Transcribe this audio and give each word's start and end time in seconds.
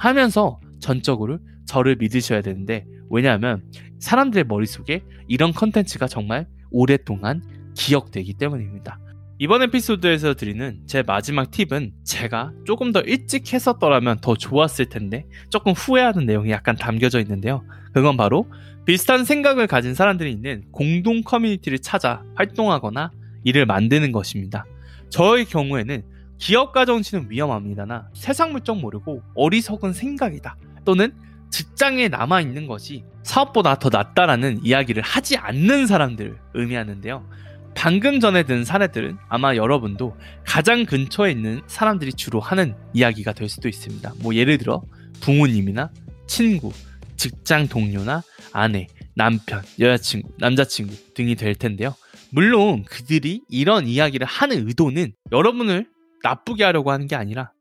하면서 0.00 0.58
전적으로 0.80 1.40
저를 1.66 1.96
믿으셔야 1.96 2.40
되는데 2.40 2.86
왜냐하면 3.10 3.62
사람들의 3.98 4.44
머릿속에 4.44 5.02
이런 5.28 5.52
컨텐츠가 5.52 6.08
정말 6.08 6.46
오랫동안 6.70 7.42
기억되기 7.74 8.32
때문입니다. 8.34 8.98
이번 9.38 9.62
에피소드에서 9.62 10.34
드리는 10.34 10.80
제 10.86 11.02
마지막 11.02 11.50
팁은 11.50 11.92
제가 12.04 12.52
조금 12.64 12.92
더 12.92 13.00
일찍 13.00 13.52
했었더라면 13.52 14.20
더 14.22 14.34
좋았을 14.36 14.86
텐데 14.86 15.26
조금 15.50 15.72
후회하는 15.72 16.24
내용이 16.24 16.50
약간 16.50 16.76
담겨져 16.76 17.20
있는데요. 17.20 17.62
그건 17.92 18.16
바로 18.16 18.50
비슷한 18.86 19.26
생각을 19.26 19.66
가진 19.66 19.94
사람들이 19.94 20.32
있는 20.32 20.64
공동 20.72 21.22
커뮤니티를 21.22 21.78
찾아 21.78 22.22
활동하거나 22.36 23.10
일을 23.44 23.66
만드는 23.66 24.12
것입니다. 24.12 24.64
저의 25.10 25.44
경우에는 25.44 26.04
기업가 26.40 26.86
정치는 26.86 27.26
위험합니다나 27.30 28.08
세상 28.14 28.52
물정 28.52 28.80
모르고 28.80 29.22
어리석은 29.34 29.92
생각이다 29.92 30.56
또는 30.84 31.12
직장에 31.50 32.08
남아 32.08 32.40
있는 32.40 32.66
것이 32.66 33.04
사업보다 33.22 33.78
더 33.78 33.90
낫다라는 33.90 34.60
이야기를 34.64 35.02
하지 35.02 35.36
않는 35.36 35.86
사람들을 35.86 36.38
의미하는데요. 36.54 37.28
방금 37.74 38.20
전에 38.20 38.44
든 38.44 38.64
사례들은 38.64 39.18
아마 39.28 39.54
여러분도 39.54 40.16
가장 40.44 40.86
근처에 40.86 41.30
있는 41.30 41.60
사람들이 41.66 42.14
주로 42.14 42.40
하는 42.40 42.74
이야기가 42.94 43.32
될 43.32 43.48
수도 43.48 43.68
있습니다. 43.68 44.14
뭐 44.22 44.34
예를 44.34 44.58
들어 44.58 44.82
부모님이나 45.20 45.90
친구, 46.26 46.72
직장 47.16 47.68
동료나 47.68 48.22
아내, 48.52 48.86
남편, 49.14 49.62
여자친구, 49.78 50.30
남자친구 50.38 51.14
등이 51.14 51.34
될 51.34 51.54
텐데요. 51.54 51.94
물론 52.30 52.84
그들이 52.84 53.42
이런 53.48 53.86
이야기를 53.86 54.26
하는 54.26 54.66
의도는 54.66 55.12
여러분을 55.32 55.86
나쁘게 56.22 56.64
하려고 56.64 56.90
하는 56.90 57.06
게 57.06 57.16
아니라 57.16 57.52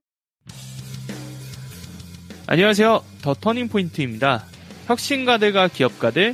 안녕하세요. 2.47 3.03
더 3.21 3.33
터닝포인트입니다. 3.35 4.43
혁신가들과 4.87 5.67
기업가들 5.67 6.33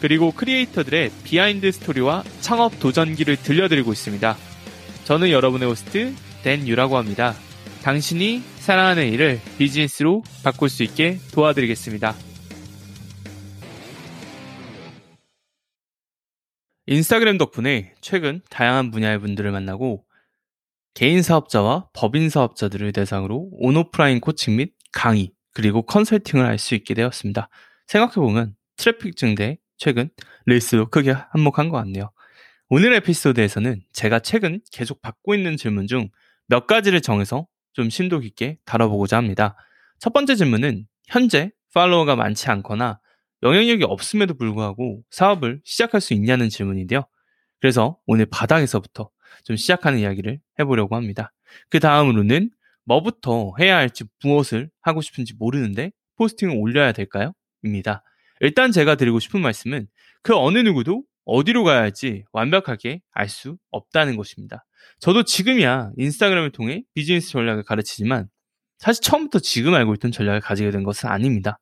그리고 0.00 0.30
크리에이터들의 0.30 1.10
비하인드 1.24 1.72
스토리와 1.72 2.24
창업 2.40 2.78
도전기를 2.78 3.36
들려드리고 3.36 3.90
있습니다. 3.90 4.36
저는 5.04 5.30
여러분의 5.30 5.66
호스트 5.66 6.14
댄 6.42 6.68
유라고 6.68 6.98
합니다. 6.98 7.34
당신이 7.82 8.40
사랑하는 8.58 9.10
일을 9.12 9.40
비즈니스로 9.56 10.22
바꿀 10.44 10.68
수 10.68 10.82
있게 10.82 11.18
도와드리겠습니다. 11.32 12.14
인스타그램 16.88 17.38
덕분에 17.38 17.94
최근 18.00 18.42
다양한 18.50 18.90
분야의 18.90 19.20
분들을 19.20 19.50
만나고 19.50 20.04
개인 20.96 21.20
사업자와 21.20 21.90
법인 21.92 22.30
사업자들을 22.30 22.90
대상으로 22.92 23.50
온오프라인 23.52 24.18
코칭 24.20 24.56
및 24.56 24.72
강의 24.92 25.30
그리고 25.52 25.82
컨설팅을 25.82 26.46
할 26.46 26.58
수 26.58 26.74
있게 26.74 26.94
되었습니다. 26.94 27.50
생각해보면 27.86 28.56
트래픽 28.78 29.16
증대 29.16 29.58
최근 29.76 30.08
레이스도 30.46 30.86
크게 30.86 31.10
한몫한 31.32 31.68
것 31.68 31.76
같네요. 31.76 32.12
오늘 32.70 32.94
에피소드에서는 32.94 33.82
제가 33.92 34.20
최근 34.20 34.60
계속 34.72 35.02
받고 35.02 35.34
있는 35.34 35.58
질문 35.58 35.86
중 35.86 36.08
몇 36.48 36.66
가지를 36.66 37.02
정해서 37.02 37.46
좀 37.74 37.90
심도 37.90 38.20
깊게 38.20 38.58
다뤄보고자 38.64 39.18
합니다. 39.18 39.56
첫 39.98 40.14
번째 40.14 40.34
질문은 40.36 40.86
현재 41.08 41.50
팔로워가 41.74 42.16
많지 42.16 42.48
않거나 42.48 43.00
영향력이 43.42 43.84
없음에도 43.84 44.34
불구하고 44.34 45.02
사업을 45.10 45.60
시작할 45.64 46.00
수 46.00 46.14
있냐는 46.14 46.48
질문인데요. 46.48 47.02
그래서 47.60 47.98
오늘 48.06 48.26
바닥에서부터 48.26 49.10
좀 49.44 49.56
시작하는 49.56 49.98
이야기를 49.98 50.40
해보려고 50.58 50.96
합니다. 50.96 51.32
그 51.70 51.80
다음으로는 51.80 52.50
뭐부터 52.84 53.52
해야 53.58 53.76
할지 53.76 54.04
무엇을 54.22 54.70
하고 54.80 55.00
싶은지 55.00 55.34
모르는데 55.38 55.92
포스팅을 56.16 56.56
올려야 56.56 56.92
될까요? 56.92 57.32
입니다. 57.62 58.02
일단 58.40 58.72
제가 58.72 58.94
드리고 58.94 59.18
싶은 59.18 59.40
말씀은 59.40 59.86
그 60.22 60.34
어느 60.36 60.58
누구도 60.58 61.02
어디로 61.24 61.64
가야 61.64 61.80
할지 61.80 62.24
완벽하게 62.32 63.00
알 63.12 63.28
수 63.28 63.56
없다는 63.70 64.16
것입니다. 64.16 64.64
저도 65.00 65.24
지금이야 65.24 65.90
인스타그램을 65.96 66.52
통해 66.52 66.84
비즈니스 66.94 67.30
전략을 67.30 67.64
가르치지만 67.64 68.28
사실 68.78 69.02
처음부터 69.02 69.40
지금 69.40 69.74
알고 69.74 69.94
있던 69.94 70.12
전략을 70.12 70.40
가지게 70.40 70.70
된 70.70 70.84
것은 70.84 71.08
아닙니다. 71.08 71.58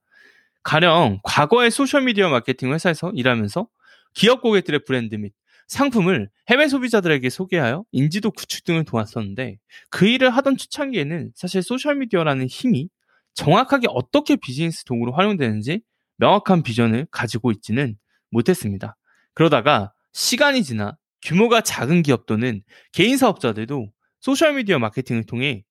가령 0.62 1.21
과거의 1.22 1.71
소셜미디어 1.71 2.28
마케팅 2.28 2.72
회사에서 2.72 3.12
일하면서 3.15 3.69
기업 4.15 4.43
고객들의 4.43 4.81
브랜드 4.87 5.15
및 5.15 5.33
상품을 5.69 6.29
해외 6.49 6.69
소비자들에게 6.69 7.29
소개하여 7.31 7.85
인지도 7.93 8.31
구축 8.31 8.65
등을 8.65 8.85
도왔었는데 8.85 9.59
그 9.91 10.07
일을 10.07 10.31
하던 10.31 10.57
초창기에는 10.57 11.33
사실 11.35 11.63
소셜미디어라는 11.63 12.47
힘이 12.47 12.89
정확하게 13.35 13.89
어떻게 13.91 14.37
비즈니스 14.37 14.85
도구로 14.85 15.13
활용되는지 15.13 15.81
명확한 16.17 16.63
비전을 16.63 17.07
가지고 17.11 17.51
있지는 17.51 17.97
못했습니다. 18.31 18.97
그러다가 19.35 19.93
시간이 20.13 20.63
지나 20.63 20.97
규모가 21.23 21.63
작은 21.63 22.03
기업 22.03 22.27
또는 22.27 22.63
개인 22.93 23.17
사업자들도 23.17 23.91
소셜미디어 24.21 24.79
마케팅을 24.79 25.25
통해 25.25 25.65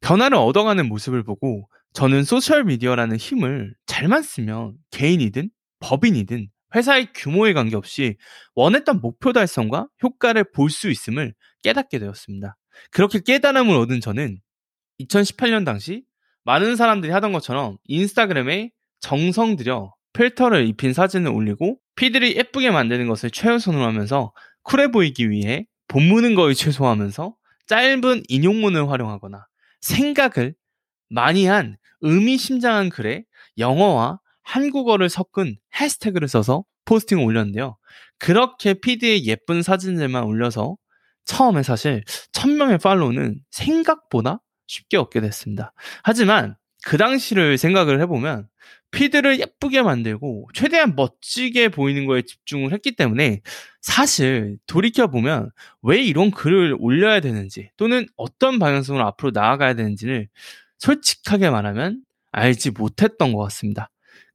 변화를 0.00 0.36
얻어가는 0.36 0.86
모습을 0.88 1.22
보고 1.22 1.68
저는 1.92 2.24
소셜미디어라는 2.24 3.16
힘을 3.16 3.74
잘만 3.86 4.22
쓰면 4.22 4.74
개인이든 4.90 5.50
법인이든 5.80 6.48
회사의 6.74 7.08
규모에 7.14 7.52
관계없이 7.52 8.16
원했던 8.54 9.00
목표 9.00 9.32
달성과 9.32 9.88
효과를 10.02 10.44
볼 10.52 10.70
수 10.70 10.90
있음을 10.90 11.34
깨닫게 11.62 11.98
되었습니다. 11.98 12.56
그렇게 12.90 13.20
깨달음을 13.20 13.76
얻은 13.76 14.00
저는 14.00 14.38
2018년 15.00 15.64
당시 15.64 16.04
많은 16.44 16.76
사람들이 16.76 17.12
하던 17.12 17.32
것처럼 17.32 17.76
인스타그램에 17.84 18.70
정성 19.00 19.56
들여 19.56 19.92
필터를 20.12 20.66
입힌 20.66 20.92
사진을 20.92 21.30
올리고 21.30 21.78
피드를 21.96 22.36
예쁘게 22.36 22.70
만드는 22.70 23.08
것을 23.08 23.30
최우선으로 23.30 23.84
하면서 23.84 24.32
쿨해 24.62 24.90
보이기 24.90 25.30
위해 25.30 25.66
본문은 25.88 26.34
거의 26.34 26.54
최소화하면서 26.54 27.34
짧은 27.66 28.22
인용문을 28.28 28.90
활용하거나 28.90 29.46
생각을 29.80 30.54
많이 31.08 31.46
한 31.46 31.76
의미심장한 32.00 32.88
글에 32.88 33.24
영어와 33.58 34.18
한국어를 34.42 35.08
섞은 35.08 35.56
해시태그를 35.80 36.28
써서 36.28 36.64
포스팅을 36.84 37.24
올렸는데요. 37.24 37.76
그렇게 38.18 38.74
피드에 38.74 39.24
예쁜 39.24 39.62
사진들만 39.62 40.24
올려서 40.24 40.76
처음에 41.24 41.62
사실 41.62 42.02
1000명의 42.32 42.82
팔로우는 42.82 43.40
생각보다 43.50 44.40
쉽게 44.66 44.96
얻게 44.96 45.20
됐습니다. 45.20 45.72
하지만 46.02 46.56
그 46.84 46.96
당시를 46.96 47.58
생각을 47.58 48.00
해보면 48.02 48.48
피드를 48.90 49.40
예쁘게 49.40 49.82
만들고 49.82 50.48
최대한 50.52 50.94
멋지게 50.94 51.68
보이는 51.68 52.06
거에 52.06 52.22
집중을 52.22 52.72
했기 52.72 52.94
때문에 52.94 53.40
사실 53.80 54.58
돌이켜보면 54.66 55.50
왜 55.82 56.02
이런 56.02 56.30
글을 56.30 56.76
올려야 56.78 57.20
되는지 57.20 57.70
또는 57.76 58.06
어떤 58.16 58.58
방향성으로 58.58 59.04
앞으로 59.06 59.30
나아가야 59.32 59.74
되는지를 59.74 60.28
솔직하게 60.78 61.50
말하면 61.50 62.02
알지 62.32 62.72
못했던 62.72 63.32
것 63.32 63.42
같습니다. 63.44 63.91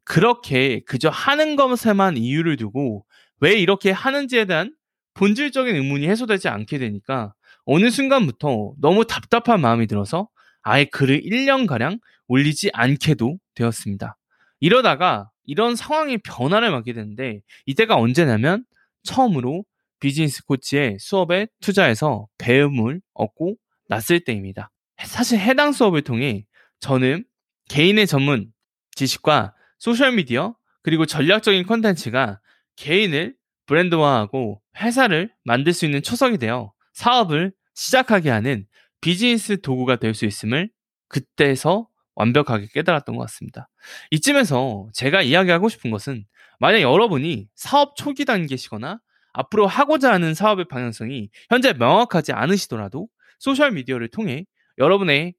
그렇게 0.08 0.80
그저 0.86 1.10
하는 1.10 1.58
것에만 1.58 2.16
이유를 2.16 2.56
두고 2.56 3.06
왜 3.42 3.56
이렇게 3.56 3.92
하는지에 3.92 4.46
대한 4.46 4.74
본질적인 5.16 5.76
의문이 5.76 6.08
해소되지 6.08 6.48
않게 6.48 6.78
되니까 6.78 7.34
어느 7.66 7.90
순간부터 7.90 8.76
너무 8.80 9.06
답답한 9.06 9.60
마음이 9.60 9.86
들어서 9.86 10.30
아예 10.62 10.86
글을 10.86 11.22
1년가량 11.24 12.00
올리지 12.28 12.70
않게도 12.74 13.38
되었습니다. 13.56 14.18
이러다가 14.62 15.30
이런 15.44 15.76
상황의 15.76 16.20
변화를 16.20 16.72
맞게 16.72 16.94
되는데 16.94 17.42
이때가 17.66 17.98
언제냐면 17.98 18.64
처음으로 19.04 19.66
비즈니스 20.00 20.46
코치의 20.46 20.98
수업에 21.00 21.48
투자해서 21.60 22.28
배움을 22.38 23.02
얻고 23.14 23.56
났을 23.90 24.22
때입니다. 24.22 24.72
사실 25.04 25.40
해당 25.40 25.74
수업을 25.74 26.02
통해 26.04 26.46
저는 26.80 27.26
개인의 27.70 28.08
전문 28.08 28.52
지식과 28.96 29.54
소셜미디어 29.80 30.56
그리고 30.84 31.06
전략적인 31.06 31.66
컨텐츠가 31.66 32.40
개인을 32.76 33.36
브랜드화하고 33.66 34.62
회사를 34.78 35.32
만들 35.44 35.74
수 35.74 35.86
있는 35.86 36.02
초석이 36.02 36.38
되어 36.38 36.74
사업을 36.94 37.52
시작하게 37.74 38.30
하는 38.30 38.66
비즈니스 39.02 39.62
도구가 39.62 39.98
될 39.98 40.14
수 40.14 40.26
있음을 40.26 40.70
그때서 41.10 41.88
완벽하게 42.16 42.68
깨달았던 42.74 43.16
것 43.16 43.22
같습니다. 43.24 43.70
이쯤에서 44.12 44.88
제가 44.94 45.22
이야기하고 45.22 45.70
싶은 45.70 45.92
것은 45.92 46.26
만약 46.60 46.82
여러분이 46.82 47.48
사업 47.56 47.96
초기 47.96 48.26
단계시거나 48.26 49.00
앞으로 49.34 49.68
하고자 49.68 50.12
하는 50.12 50.34
사업의 50.34 50.68
방향성이 50.68 51.30
현재 51.50 51.74
명확하지 51.74 52.32
않으시더라도 52.34 53.08
소셜미디어를 53.40 54.08
통해 54.08 54.46
여러분의 54.80 55.36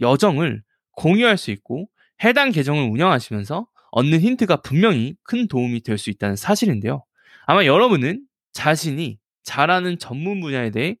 여정을 0.00 0.62
공유할 0.92 1.36
수 1.36 1.50
있고 1.50 1.88
해당 2.22 2.52
계정을 2.52 2.84
운영하시면서 2.84 3.66
얻는 3.92 4.20
힌트가 4.20 4.62
분명히 4.62 5.14
큰 5.22 5.46
도움이 5.48 5.82
될 5.82 5.98
수 5.98 6.10
있다는 6.10 6.36
사실인데요. 6.36 7.04
아마 7.46 7.64
여러분은 7.64 8.24
자신이 8.52 9.18
잘하는 9.44 9.98
전문 9.98 10.40
분야에 10.40 10.70
대해 10.70 10.96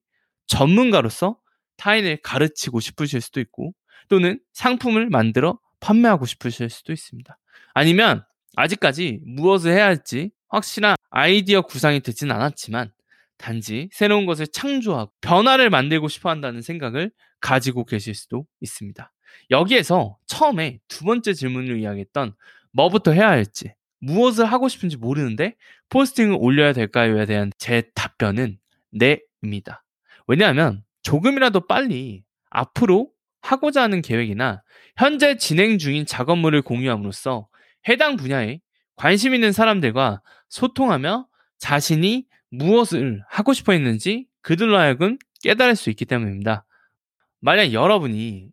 전문가로서 0.46 1.38
타인을 1.76 2.18
가르치고 2.22 2.80
싶으실 2.80 3.20
수도 3.20 3.40
있고 3.40 3.72
또는 4.08 4.38
상품을 4.52 5.08
만들어 5.10 5.58
판매하고 5.80 6.26
싶으실 6.26 6.68
수도 6.70 6.92
있습니다. 6.92 7.38
아니면 7.74 8.24
아직까지 8.56 9.20
무엇을 9.24 9.72
해야 9.72 9.86
할지 9.86 10.30
확실한 10.48 10.96
아이디어 11.10 11.62
구상이 11.62 12.00
되진 12.00 12.30
않았지만 12.30 12.92
단지 13.38 13.88
새로운 13.92 14.26
것을 14.26 14.46
창조하고 14.46 15.10
변화를 15.20 15.70
만들고 15.70 16.08
싶어 16.08 16.30
한다는 16.30 16.60
생각을 16.62 17.10
가지고 17.40 17.84
계실 17.84 18.14
수도 18.14 18.46
있습니다. 18.60 19.12
여기에서 19.50 20.18
처음에 20.26 20.78
두 20.88 21.04
번째 21.04 21.32
질문을 21.32 21.80
이야기했던 21.80 22.34
뭐부터 22.72 23.12
해야 23.12 23.28
할지, 23.28 23.74
무엇을 24.00 24.44
하고 24.46 24.68
싶은지 24.68 24.96
모르는데 24.96 25.54
포스팅을 25.88 26.36
올려야 26.40 26.72
될까요에 26.72 27.26
대한 27.26 27.52
제 27.58 27.82
답변은 27.94 28.58
네입니다. 28.90 29.84
왜냐하면 30.26 30.82
조금이라도 31.02 31.66
빨리 31.66 32.24
앞으로 32.50 33.10
하고자 33.40 33.82
하는 33.82 34.02
계획이나 34.02 34.62
현재 34.96 35.36
진행 35.36 35.78
중인 35.78 36.06
작업물을 36.06 36.62
공유함으로써 36.62 37.48
해당 37.88 38.16
분야에 38.16 38.60
관심 38.96 39.34
있는 39.34 39.52
사람들과 39.52 40.22
소통하며 40.48 41.26
자신이 41.58 42.26
무엇을 42.50 43.22
하고 43.28 43.52
싶어 43.52 43.72
했는지 43.72 44.26
그들로 44.42 44.78
하여금 44.78 45.16
깨달을 45.42 45.76
수 45.76 45.90
있기 45.90 46.04
때문입니다. 46.04 46.64
만약 47.40 47.72
여러분이 47.72 48.50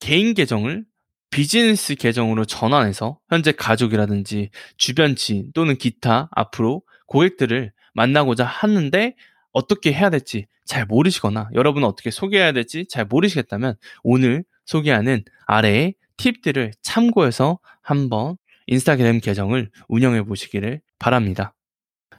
개인 0.00 0.34
계정을 0.34 0.84
비즈니스 1.32 1.94
계정으로 1.94 2.44
전환해서 2.44 3.18
현재 3.28 3.52
가족이라든지 3.52 4.50
주변 4.76 5.16
지인 5.16 5.50
또는 5.54 5.76
기타 5.76 6.28
앞으로 6.30 6.82
고객들을 7.06 7.72
만나고자 7.94 8.44
하는데 8.44 9.16
어떻게 9.50 9.92
해야 9.92 10.10
될지 10.10 10.46
잘 10.66 10.84
모르시거나 10.86 11.48
여러분은 11.54 11.88
어떻게 11.88 12.10
소개해야 12.10 12.52
될지 12.52 12.86
잘 12.88 13.06
모르시겠다면 13.06 13.76
오늘 14.04 14.44
소개하는 14.66 15.24
아래의 15.46 15.94
팁들을 16.18 16.72
참고해서 16.82 17.58
한번 17.80 18.36
인스타그램 18.66 19.20
계정을 19.20 19.70
운영해 19.88 20.22
보시기를 20.22 20.80
바랍니다. 20.98 21.54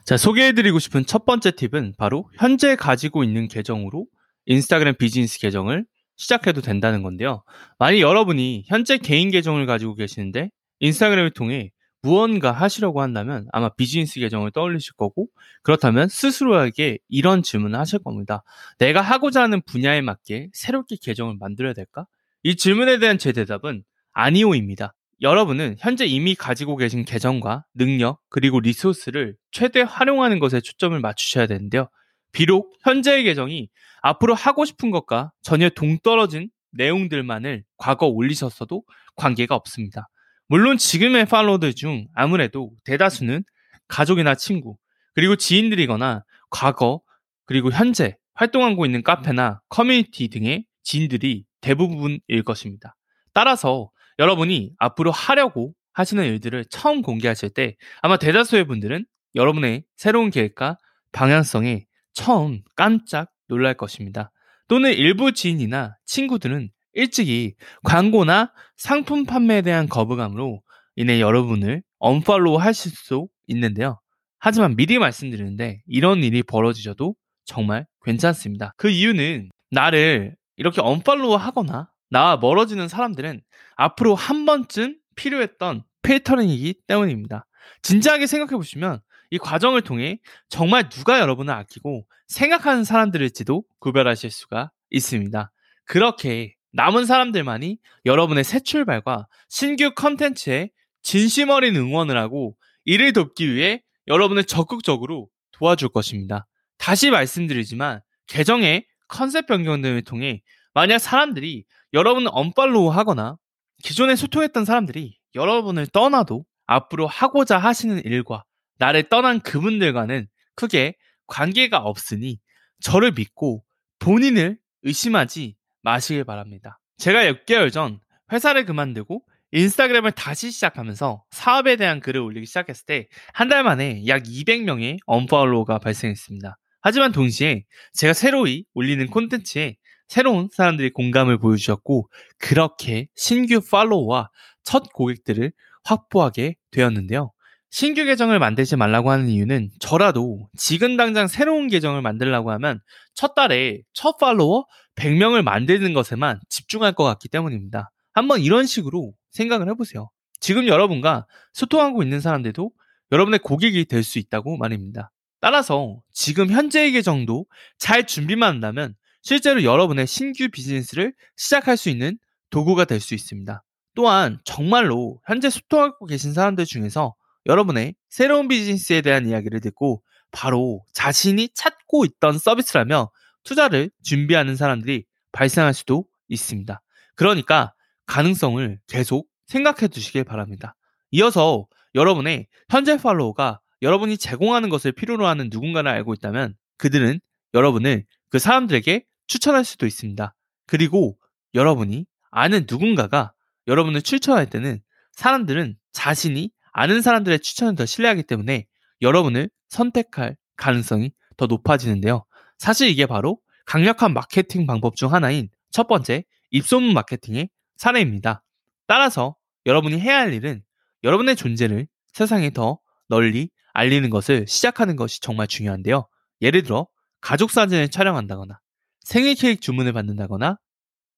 자, 0.06 0.18
소개해드리고 0.18 0.80
싶은 0.80 1.06
첫 1.06 1.25
번째 1.25 1.51
팁은 1.51 1.94
바로 1.98 2.30
현재 2.36 2.75
가지고 2.75 3.24
있는 3.24 3.48
계정으로 3.48 4.07
인스타그램 4.48 4.95
비즈니스 4.98 5.39
계정을 5.39 5.86
시작해도 6.15 6.62
된다는 6.62 7.04
건데요. 7.04 7.44
만약 7.80 8.00
여러분이 8.00 8.65
현재 8.68 8.98
개인 8.98 9.31
계정을 9.31 9.65
가지고 9.65 9.95
계시는데 9.95 10.50
인스타그램을 10.80 11.31
통해 11.31 11.71
무언가 12.01 12.51
하시려고 12.51 13.01
한다면 13.01 13.48
아마 13.54 13.69
비즈니스 13.69 14.19
계정을 14.19 14.51
떠올리실 14.51 14.94
거고 14.94 15.27
그렇다면 15.63 16.10
스스로에게 16.10 17.00
이런 17.07 17.42
질문을 17.42 17.80
하실 17.80 18.00
겁니다. 18.00 18.44
내가 18.77 19.01
하고자 19.01 19.42
하는 19.42 19.62
분야에 19.62 20.01
맞게 20.01 20.50
새롭게 20.54 20.98
계정을 21.01 21.38
만들어야 21.39 21.74
될까? 21.74 22.06
이 22.44 22.57
질문에 22.57 23.00
대한 23.00 23.18
제 23.18 23.31
대답은 23.31 23.83
아니오입니다. 24.12 24.94
여러분은 25.21 25.77
현재 25.80 26.06
이미 26.06 26.36
가지고 26.36 26.75
계신 26.75 27.06
계정과 27.06 27.63
능력 27.74 28.19
그리고 28.27 28.60
리소스를 28.60 29.38
최대 29.51 29.81
활용하는 29.81 30.39
것에 30.39 30.60
초점을 30.60 31.00
맞추셔야 31.00 31.48
되는데요. 31.48 31.88
비록 32.33 32.75
현재의 32.81 33.24
계정이 33.24 33.69
앞으로 34.01 34.33
하고 34.33 34.65
싶은 34.65 34.91
것과 34.91 35.31
전혀 35.41 35.69
동떨어진 35.69 36.50
내용들만을 36.71 37.63
과거 37.77 38.07
올리셨어도 38.07 38.83
관계가 39.15 39.56
없습니다. 39.56 40.09
물론 40.47 40.77
지금의 40.77 41.25
팔로워들 41.25 41.74
중 41.74 42.07
아무래도 42.13 42.74
대다수는 42.83 43.44
가족이나 43.88 44.35
친구, 44.35 44.77
그리고 45.13 45.35
지인들이거나 45.35 46.24
과거, 46.50 47.01
그리고 47.45 47.71
현재 47.71 48.18
활동하고 48.33 48.86
있는 48.86 49.03
카페나 49.03 49.62
커뮤니티 49.69 50.27
등의 50.27 50.65
지인들이 50.81 51.45
대부분일 51.62 52.44
것입니다. 52.44 52.95
따라서 53.33 53.89
여러분이 54.19 54.74
앞으로 54.77 55.12
하려고 55.12 55.74
하시는 55.94 56.24
일들을 56.24 56.65
처음 56.65 57.01
공개하실 57.01 57.51
때 57.51 57.75
아마 58.01 58.18
대다수의 58.18 58.65
분들은 58.65 59.06
여러분의 59.36 59.83
새로운 59.95 60.29
계획과 60.29 60.77
방향성에 61.12 61.86
처음 62.13 62.62
깜짝 62.75 63.31
놀랄 63.48 63.74
것입니다. 63.75 64.31
또는 64.68 64.94
일부 64.94 65.31
지인이나 65.33 65.95
친구들은 66.06 66.69
일찍이 66.94 67.56
광고나 67.83 68.54
상품 68.77 69.25
판매에 69.25 69.62
대한 69.62 69.88
거부감으로 69.88 70.62
인해 70.95 71.19
여러분을 71.19 71.81
unfollow 72.00 72.57
하실 72.57 72.92
수 72.92 73.27
있는데요. 73.48 74.00
하지만 74.39 74.75
미리 74.75 75.00
말씀드리는데 75.00 75.81
이런 75.88 76.24
일이 76.24 76.44
벌어지셔도 76.44 77.15
정말 77.45 77.86
괜찮습니다. 78.04 78.74
그 78.77 78.89
이유는 78.89 79.50
나를 79.71 80.36
이렇게 80.56 80.81
unfollow 80.81 81.35
하거나 81.36 81.89
나와 82.10 82.38
멀어지는 82.38 82.88
사람들은 82.88 83.42
앞으로 83.75 84.15
한 84.15 84.45
번쯤 84.45 84.98
필요했던 85.15 85.83
필터링이기 86.04 86.75
때문입니다. 86.86 87.45
진지하게 87.81 88.27
생각해 88.27 88.56
보시면 88.56 89.00
이 89.33 89.39
과정을 89.39 89.81
통해 89.81 90.19
정말 90.47 90.89
누가 90.89 91.19
여러분을 91.19 91.51
아끼고 91.56 92.06
생각하는 92.27 92.83
사람들일지도 92.83 93.63
구별하실 93.80 94.30
수가 94.30 94.69
있습니다. 94.91 95.51
그렇게 95.85 96.53
남은 96.71 97.07
사람들만이 97.07 97.80
여러분의 98.06 98.44
새 98.44 98.59
출발과 98.59 99.25
신규 99.50 99.95
컨텐츠에 99.95 100.69
진심 101.01 101.50
어린 101.50 101.75
응원을 101.75 102.15
하고 102.15 102.56
이를 102.85 103.12
돕기 103.12 103.51
위해 103.51 103.81
여러분을 104.06 104.44
적극적으로 104.44 105.30
도와줄 105.51 105.89
것입니다. 105.89 106.45
다시 106.77 107.09
말씀드리지만 107.09 108.01
계정의 108.27 108.86
컨셉 109.07 109.47
변경 109.47 109.81
등을 109.81 110.03
통해 110.03 110.44
만약 110.75 111.00
사람들이 111.00 111.65
여러분을 111.94 112.29
언팔로우 112.31 112.89
하거나 112.89 113.38
기존에 113.83 114.15
소통했던 114.15 114.65
사람들이 114.65 115.18
여러분을 115.33 115.88
떠나도 115.88 116.45
앞으로 116.68 117.07
하고자 117.07 117.57
하시는 117.57 118.00
일과 118.06 118.44
나를 118.83 119.03
떠난 119.03 119.39
그분들과는 119.39 120.27
크게 120.56 120.95
관계가 121.27 121.77
없으니 121.77 122.39
저를 122.81 123.13
믿고 123.13 123.63
본인을 124.00 124.57
의심하지 124.81 125.56
마시길 125.83 126.25
바랍니다. 126.25 126.81
제가 126.97 127.24
6개월 127.24 127.71
전 127.71 128.01
회사를 128.33 128.65
그만두고 128.65 129.24
인스타그램을 129.53 130.12
다시 130.12 130.51
시작하면서 130.51 131.24
사업에 131.31 131.77
대한 131.77 132.01
글을 132.01 132.19
올리기 132.19 132.45
시작했을 132.45 132.85
때 132.85 133.07
한 133.33 133.47
달 133.47 133.63
만에 133.63 134.06
약 134.07 134.24
200명의 134.24 134.97
언팔로우가 135.06 135.79
발생했습니다. 135.79 136.57
하지만 136.81 137.13
동시에 137.13 137.63
제가 137.94 138.12
새로이 138.12 138.65
올리는 138.74 139.07
콘텐츠에 139.07 139.77
새로운 140.09 140.50
사람들이 140.51 140.91
공감을 140.91 141.38
보여주셨고 141.38 142.09
그렇게 142.38 143.07
신규 143.15 143.62
팔로워와 143.62 144.29
첫 144.63 144.91
고객들을 144.91 145.53
확보하게 145.86 146.55
되었는데요. 146.72 147.31
신규 147.74 148.06
계정을 148.06 148.38
만들지 148.38 148.75
말라고 148.75 149.10
하는 149.10 149.30
이유는 149.30 149.72
저라도 149.80 150.48
지금 150.56 150.96
당장 150.96 151.27
새로운 151.27 151.68
계정을 151.68 152.03
만들려고 152.03 152.51
하면 152.51 152.80
첫 153.15 153.34
달에 153.34 153.82
첫 153.94 154.20
팔로워 154.20 154.68
100명을 154.94 155.42
만드는 155.42 155.96
것에만 155.96 156.39
집중할 156.50 156.94
것 156.94 157.03
같기 157.03 157.30
때문입니다. 157.30 157.89
한번 158.13 158.42
이런 158.42 158.68
식으로 158.68 159.15
생각을 159.32 159.68
해보세요. 159.70 160.12
지금 160.39 160.68
여러분과 160.68 161.25
소통하고 161.53 162.03
있는 162.03 162.20
사람들도 162.22 162.70
여러분의 163.12 163.39
고객이 163.39 163.86
될 163.86 164.03
수 164.03 164.20
있다고 164.20 164.56
말입니다. 164.58 165.12
따라서 165.42 166.00
지금 166.13 166.51
현재의 166.51 166.92
계정도 166.92 167.48
잘 167.80 168.06
준비만 168.06 168.53
한다면 168.53 168.94
실제로 169.24 169.63
여러분의 169.63 170.06
신규 170.06 170.48
비즈니스를 170.50 171.12
시작할 171.38 171.75
수 171.77 171.89
있는 171.89 172.20
도구가 172.51 172.86
될 172.86 173.00
수 173.00 173.15
있습니다. 173.15 173.63
또한 173.96 174.38
정말로 174.44 175.20
현재 175.25 175.50
소통하고 175.50 176.06
계신 176.06 176.34
사람들 176.34 176.65
중에서 176.65 177.15
여러분의 177.45 177.95
새로운 178.09 178.47
비즈니스에 178.47 179.01
대한 179.01 179.27
이야기를 179.27 179.59
듣고 179.62 180.03
바로 180.31 180.83
자신이 180.93 181.50
찾고 181.53 182.05
있던 182.05 182.38
서비스라며 182.38 183.12
투자를 183.43 183.91
준비하는 184.03 184.55
사람들이 184.55 185.05
발생할 185.31 185.73
수도 185.73 186.05
있습니다. 186.27 186.81
그러니까 187.15 187.73
가능성을 188.05 188.79
계속 188.88 189.27
생각해 189.47 189.88
두시길 189.88 190.23
바랍니다. 190.23 190.75
이어서 191.12 191.67
여러분의 191.95 192.47
현재 192.69 192.97
팔로워가 192.97 193.59
여러분이 193.81 194.17
제공하는 194.17 194.69
것을 194.69 194.93
필요로 194.93 195.27
하는 195.27 195.50
누군가를 195.51 195.91
알고 195.91 196.13
있다면 196.13 196.55
그들은 196.77 197.19
여러분을 197.53 198.05
그 198.29 198.39
사람들에게 198.39 199.05
추천할 199.27 199.65
수도 199.65 199.85
있습니다. 199.85 200.33
그리고 200.65 201.17
여러분이 201.53 202.05
아는 202.31 202.65
누군가가 202.67 203.33
여러분을 203.67 204.01
추천할 204.01 204.50
때는 204.50 204.81
사람들은 205.12 205.77
자신이 205.91 206.51
아는 206.74 207.01
사람들의 207.01 207.39
추천을 207.39 207.75
더 207.75 207.86
신뢰하기 207.86 208.24
때문에 208.24 208.65
여러분을 209.01 209.50
선택할 209.70 210.36
가능성이 210.58 211.13
더 211.38 211.46
높아지는데요. 211.46 212.25
사실 212.58 212.89
이게 212.89 213.06
바로 213.06 213.39
강력한 213.65 214.13
마케팅 214.13 214.65
방법 214.65 214.96
중 214.96 215.13
하나인 215.13 215.50
첫 215.72 215.88
번째 215.88 216.24
입소문 216.51 216.94
마케팅의 216.94 217.50
사례입니다. 217.77 218.44
따라서 218.88 219.36
여러분이 219.65 220.00
해야 220.00 220.18
할 220.20 220.34
일은 220.34 220.63
여러분의 221.03 221.36
존재를 221.36 221.88
세상에 222.12 222.51
더 222.51 222.80
널리 223.08 223.50
알리는 223.74 224.10
것을 224.10 224.46
시작하는 224.48 224.96
것이 224.96 225.22
정말 225.22 225.48
중요한데요. 225.48 226.08
예를 226.42 226.63
들어 226.63 226.88
가족 227.22 227.51
사진을 227.51 227.89
촬영한다거나 227.89 228.60
생일 229.01 229.36
케이크 229.36 229.60
주문을 229.60 229.94
받는다거나 229.94 230.58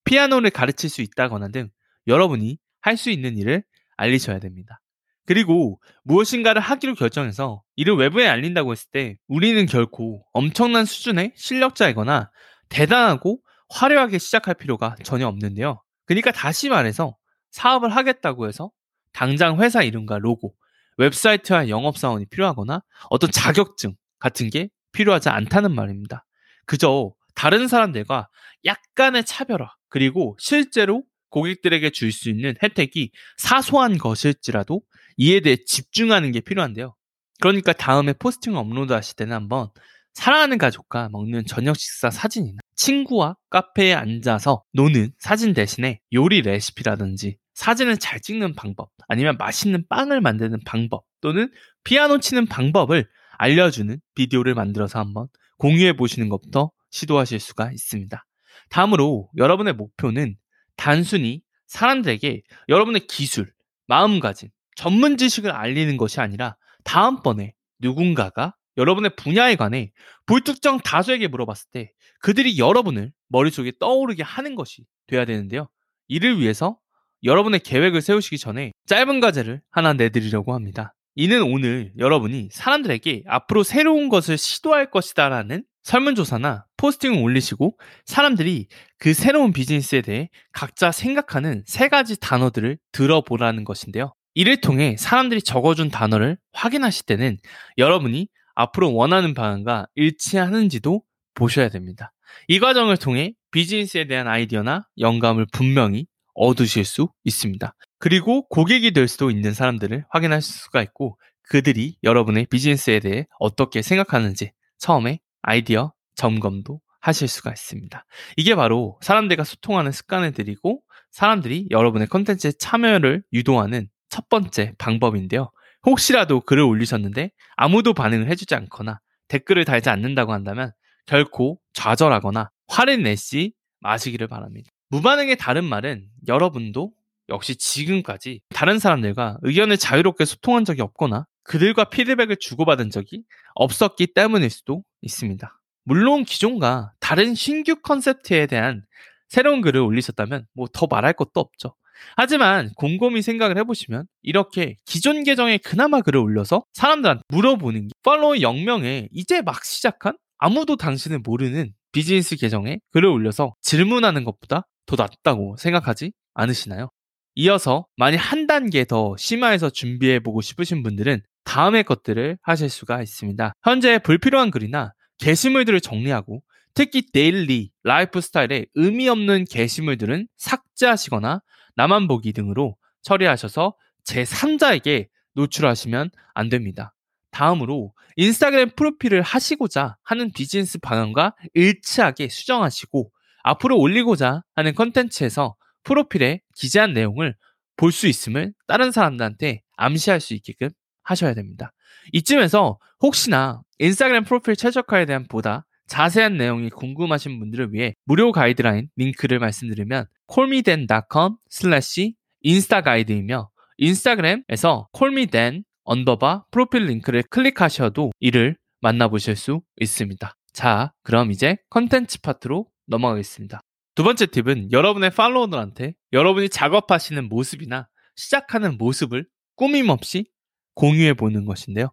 피아노를 0.05 0.51
가르칠 0.51 0.89
수 0.89 1.01
있다거나 1.01 1.49
등 1.49 1.69
여러분이 2.07 2.57
할 2.81 2.97
수 2.97 3.09
있는 3.09 3.37
일을 3.37 3.63
알리셔야 3.97 4.39
됩니다. 4.39 4.79
그리고 5.25 5.79
무엇인가를 6.03 6.61
하기로 6.61 6.95
결정해서 6.95 7.63
이를 7.75 7.95
외부에 7.95 8.27
알린다고 8.27 8.71
했을 8.71 8.89
때 8.91 9.17
우리는 9.27 9.65
결코 9.65 10.23
엄청난 10.33 10.85
수준의 10.85 11.33
실력자이거나 11.35 12.31
대단하고 12.69 13.39
화려하게 13.69 14.19
시작할 14.19 14.53
필요가 14.55 14.95
전혀 15.03 15.27
없는데요. 15.27 15.81
그러니까 16.05 16.31
다시 16.31 16.69
말해서 16.69 17.15
사업을 17.51 17.95
하겠다고 17.95 18.47
해서 18.47 18.71
당장 19.13 19.61
회사 19.61 19.81
이름과 19.81 20.19
로고, 20.19 20.53
웹사이트와 20.97 21.69
영업사원이 21.69 22.27
필요하거나 22.27 22.83
어떤 23.09 23.31
자격증 23.31 23.95
같은 24.19 24.49
게 24.49 24.69
필요하지 24.91 25.29
않다는 25.29 25.73
말입니다. 25.73 26.25
그저 26.65 27.13
다른 27.33 27.67
사람들과 27.67 28.29
약간의 28.65 29.25
차별화, 29.25 29.73
그리고 29.89 30.35
실제로 30.39 31.03
고객들에게 31.29 31.89
줄 31.89 32.11
수 32.11 32.29
있는 32.29 32.55
혜택이 32.61 33.11
사소한 33.37 33.97
것일지라도 33.97 34.81
이에 35.17 35.39
대해 35.39 35.57
집중하는 35.65 36.31
게 36.31 36.41
필요한데요. 36.41 36.95
그러니까 37.41 37.73
다음에 37.73 38.13
포스팅 38.13 38.55
업로드 38.55 38.93
하실 38.93 39.15
때는 39.15 39.35
한번 39.35 39.69
사랑하는 40.13 40.57
가족과 40.57 41.09
먹는 41.11 41.45
저녁 41.45 41.75
식사 41.75 42.09
사진이나 42.09 42.59
친구와 42.75 43.35
카페에 43.49 43.93
앉아서 43.93 44.63
노는 44.73 45.11
사진 45.19 45.53
대신에 45.53 45.99
요리 46.13 46.41
레시피라든지 46.41 47.37
사진을 47.53 47.97
잘 47.97 48.19
찍는 48.21 48.55
방법, 48.55 48.91
아니면 49.07 49.37
맛있는 49.37 49.85
빵을 49.89 50.21
만드는 50.21 50.59
방법, 50.65 51.05
또는 51.21 51.49
피아노 51.83 52.19
치는 52.19 52.47
방법을 52.47 53.07
알려주는 53.37 53.99
비디오를 54.13 54.53
만들어서 54.53 54.99
한번 54.99 55.27
공유해 55.57 55.93
보시는 55.93 56.29
것부터 56.29 56.71
시도하실 56.91 57.39
수가 57.39 57.71
있습니다. 57.71 58.25
다음으로 58.69 59.29
여러분의 59.37 59.73
목표는 59.73 60.35
단순히 60.75 61.41
사람들에게 61.67 62.41
여러분의 62.69 63.07
기술, 63.07 63.53
마음가짐, 63.87 64.49
전문 64.75 65.17
지식을 65.17 65.51
알리는 65.51 65.97
것이 65.97 66.19
아니라 66.19 66.57
다음번에 66.83 67.53
누군가가 67.79 68.55
여러분의 68.77 69.15
분야에 69.15 69.55
관해 69.55 69.91
불특정 70.25 70.79
다수에게 70.79 71.27
물어봤을 71.27 71.67
때 71.71 71.91
그들이 72.19 72.57
여러분을 72.57 73.11
머릿속에 73.29 73.71
떠오르게 73.79 74.23
하는 74.23 74.55
것이 74.55 74.85
돼야 75.07 75.25
되는데요. 75.25 75.69
이를 76.07 76.39
위해서 76.39 76.77
여러분의 77.23 77.61
계획을 77.61 78.01
세우시기 78.01 78.37
전에 78.37 78.71
짧은 78.85 79.19
과제를 79.19 79.61
하나 79.71 79.93
내드리려고 79.93 80.53
합니다. 80.53 80.93
이는 81.15 81.41
오늘 81.43 81.93
여러분이 81.97 82.49
사람들에게 82.51 83.23
앞으로 83.27 83.63
새로운 83.63 84.09
것을 84.09 84.37
시도할 84.37 84.91
것이다 84.91 85.29
라는 85.29 85.63
설문조사나 85.83 86.65
포스팅을 86.77 87.21
올리시고 87.21 87.77
사람들이 88.05 88.67
그 88.97 89.13
새로운 89.13 89.53
비즈니스에 89.53 90.01
대해 90.01 90.29
각자 90.51 90.91
생각하는 90.91 91.63
세 91.65 91.87
가지 91.87 92.19
단어들을 92.19 92.77
들어보라는 92.91 93.63
것인데요. 93.63 94.13
이를 94.35 94.59
통해 94.61 94.95
사람들이 94.99 95.41
적어준 95.41 95.89
단어를 95.89 96.37
확인하실 96.51 97.05
때는 97.05 97.37
여러분이 97.77 98.27
앞으로 98.53 98.93
원하는 98.93 99.33
방향과 99.33 99.87
일치하는지도 99.95 101.01
보셔야 101.33 101.69
됩니다. 101.69 102.11
이 102.47 102.59
과정을 102.59 102.97
통해 102.97 103.33
비즈니스에 103.51 104.07
대한 104.07 104.27
아이디어나 104.27 104.87
영감을 104.99 105.47
분명히 105.51 106.05
얻으실 106.33 106.83
수 106.83 107.09
있습니다. 107.23 107.73
그리고 107.97 108.45
고객이 108.49 108.91
될 108.91 109.07
수도 109.07 109.31
있는 109.31 109.53
사람들을 109.53 110.05
확인할 110.09 110.41
수가 110.41 110.81
있고 110.83 111.17
그들이 111.43 111.95
여러분의 112.03 112.47
비즈니스에 112.47 112.99
대해 112.99 113.25
어떻게 113.39 113.81
생각하는지 113.81 114.51
처음에 114.77 115.19
아이디어 115.41 115.93
점검도 116.15 116.81
하실 116.99 117.27
수가 117.29 117.51
있습니다. 117.51 118.05
이게 118.35 118.55
바로 118.55 118.97
사람들과 119.01 119.45
소통하는 119.45 119.91
습관을 119.93 120.33
들이고 120.33 120.81
사람들이 121.11 121.67
여러분의 121.71 122.07
컨텐츠에 122.07 122.53
참여를 122.59 123.23
유도하는 123.31 123.87
첫 124.15 124.29
번째 124.29 124.71
방법인데요. 124.77 125.51
혹시라도 125.85 126.39
글을 126.39 126.63
올리셨는데 126.63 127.31
아무도 127.57 127.93
반응을 127.93 128.29
해주지 128.29 128.55
않거나 128.55 129.01
댓글을 129.27 129.65
달지 129.65 129.89
않는다고 129.89 130.31
한다면 130.31 130.71
결코 131.05 131.59
좌절하거나 131.73 132.49
화를 132.69 133.03
내시 133.03 133.51
마시기를 133.81 134.27
바랍니다. 134.27 134.71
무반응의 134.87 135.35
다른 135.35 135.65
말은 135.65 136.07
여러분도 136.29 136.93
역시 137.27 137.57
지금까지 137.57 138.39
다른 138.51 138.79
사람들과 138.79 139.39
의견을 139.41 139.75
자유롭게 139.75 140.23
소통한 140.23 140.63
적이 140.63 140.83
없거나 140.83 141.27
그들과 141.43 141.83
피드백을 141.83 142.37
주고받은 142.37 142.91
적이 142.91 143.23
없었기 143.55 144.13
때문일 144.13 144.49
수도 144.49 144.85
있습니다. 145.01 145.59
물론 145.83 146.23
기존과 146.23 146.93
다른 147.01 147.35
신규 147.35 147.75
컨셉트에 147.81 148.45
대한 148.45 148.85
새로운 149.27 149.59
글을 149.59 149.81
올리셨다면 149.81 150.47
뭐 150.53 150.67
더 150.71 150.87
말할 150.89 151.11
것도 151.11 151.41
없죠. 151.41 151.75
하지만 152.15 152.71
곰곰이 152.75 153.21
생각을 153.21 153.57
해보시면 153.57 154.05
이렇게 154.21 154.75
기존 154.85 155.23
계정에 155.23 155.57
그나마 155.57 156.01
글을 156.01 156.19
올려서 156.19 156.65
사람들한테 156.73 157.23
물어보는 157.29 157.87
게 157.87 157.93
팔로워 158.03 158.35
0명에 158.35 159.09
이제 159.11 159.41
막 159.41 159.63
시작한 159.63 160.17
아무도 160.37 160.75
당신을 160.75 161.19
모르는 161.19 161.73
비즈니스 161.91 162.35
계정에 162.35 162.79
글을 162.91 163.09
올려서 163.09 163.55
질문하는 163.61 164.23
것보다 164.23 164.67
더 164.85 164.95
낫다고 164.95 165.55
생각하지 165.57 166.11
않으시나요? 166.33 166.89
이어서 167.35 167.85
만약 167.97 168.17
한 168.17 168.47
단계 168.47 168.85
더 168.85 169.15
심화해서 169.17 169.69
준비해보고 169.69 170.41
싶으신 170.41 170.83
분들은 170.83 171.21
다음의 171.43 171.83
것들을 171.83 172.37
하실 172.41 172.69
수가 172.69 173.01
있습니다. 173.01 173.53
현재 173.63 173.99
불필요한 173.99 174.51
글이나 174.51 174.93
게시물들을 175.19 175.79
정리하고 175.81 176.41
특히 176.73 177.03
daily, 177.11 177.71
라이프 177.83 178.19
스타일에 178.19 178.65
의미 178.75 179.07
없는 179.07 179.45
게시물들은 179.49 180.27
삭제하시거나 180.37 181.41
나만 181.75 182.07
보기 182.07 182.33
등으로 182.33 182.77
처리하셔서 183.01 183.75
제3자에게 184.05 185.07
노출하시면 185.33 186.09
안 186.33 186.49
됩니다. 186.49 186.93
다음으로 187.31 187.93
인스타그램 188.15 188.69
프로필을 188.75 189.21
하시고자 189.21 189.97
하는 190.03 190.31
비즈니스 190.31 190.79
방향과 190.79 191.35
일치하게 191.53 192.29
수정하시고 192.29 193.11
앞으로 193.43 193.77
올리고자 193.77 194.43
하는 194.55 194.73
컨텐츠에서 194.73 195.55
프로필에 195.83 196.41
기재한 196.55 196.93
내용을 196.93 197.35
볼 197.77 197.91
수 197.91 198.07
있음을 198.07 198.53
다른 198.67 198.91
사람들한테 198.91 199.61
암시할 199.75 200.21
수 200.21 200.33
있게끔 200.33 200.69
하셔야 201.03 201.33
됩니다. 201.33 201.73
이쯤에서 202.13 202.79
혹시나 203.01 203.61
인스타그램 203.79 204.23
프로필 204.23 204.55
최적화에 204.55 205.05
대한 205.05 205.27
보다 205.27 205.65
자세한 205.87 206.37
내용이 206.37 206.69
궁금하신 206.69 207.39
분들을 207.39 207.73
위해 207.73 207.93
무료 208.05 208.31
가이드라인 208.31 208.89
링크를 208.95 209.39
말씀드리면 209.39 210.05
callmedan.com 210.33 211.35
slash 211.51 212.13
인스타가이드이며 212.41 213.49
인스타그램에서 213.77 214.87
callmedan 214.97 215.63
underbar 215.83 216.45
프로필 216.51 216.85
링크를 216.85 217.23
클릭하셔도 217.23 218.11
이를 218.19 218.57
만나보실 218.81 219.35
수 219.35 219.61
있습니다. 219.79 220.35
자, 220.53 220.93
그럼 221.03 221.31
이제 221.31 221.57
컨텐츠 221.69 222.21
파트로 222.21 222.67
넘어가겠습니다. 222.87 223.61
두 223.93 224.03
번째 224.03 224.25
팁은 224.25 224.71
여러분의 224.71 225.11
팔로워들한테 225.11 225.93
여러분이 226.11 226.49
작업하시는 226.49 227.29
모습이나 227.29 227.87
시작하는 228.15 228.77
모습을 228.77 229.25
꾸밈없이 229.55 230.25
공유해 230.73 231.13
보는 231.13 231.45
것인데요. 231.45 231.91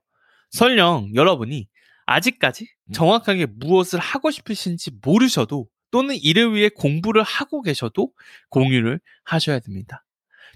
설령 0.50 1.14
여러분이 1.14 1.68
아직까지 2.12 2.66
정확하게 2.92 3.46
무엇을 3.46 3.98
하고 3.98 4.30
싶으신지 4.30 4.90
모르셔도 5.02 5.66
또는 5.90 6.16
이를 6.16 6.54
위해 6.54 6.68
공부를 6.68 7.22
하고 7.22 7.62
계셔도 7.62 8.12
공유를 8.50 9.00
하셔야 9.24 9.58
됩니다. 9.60 10.04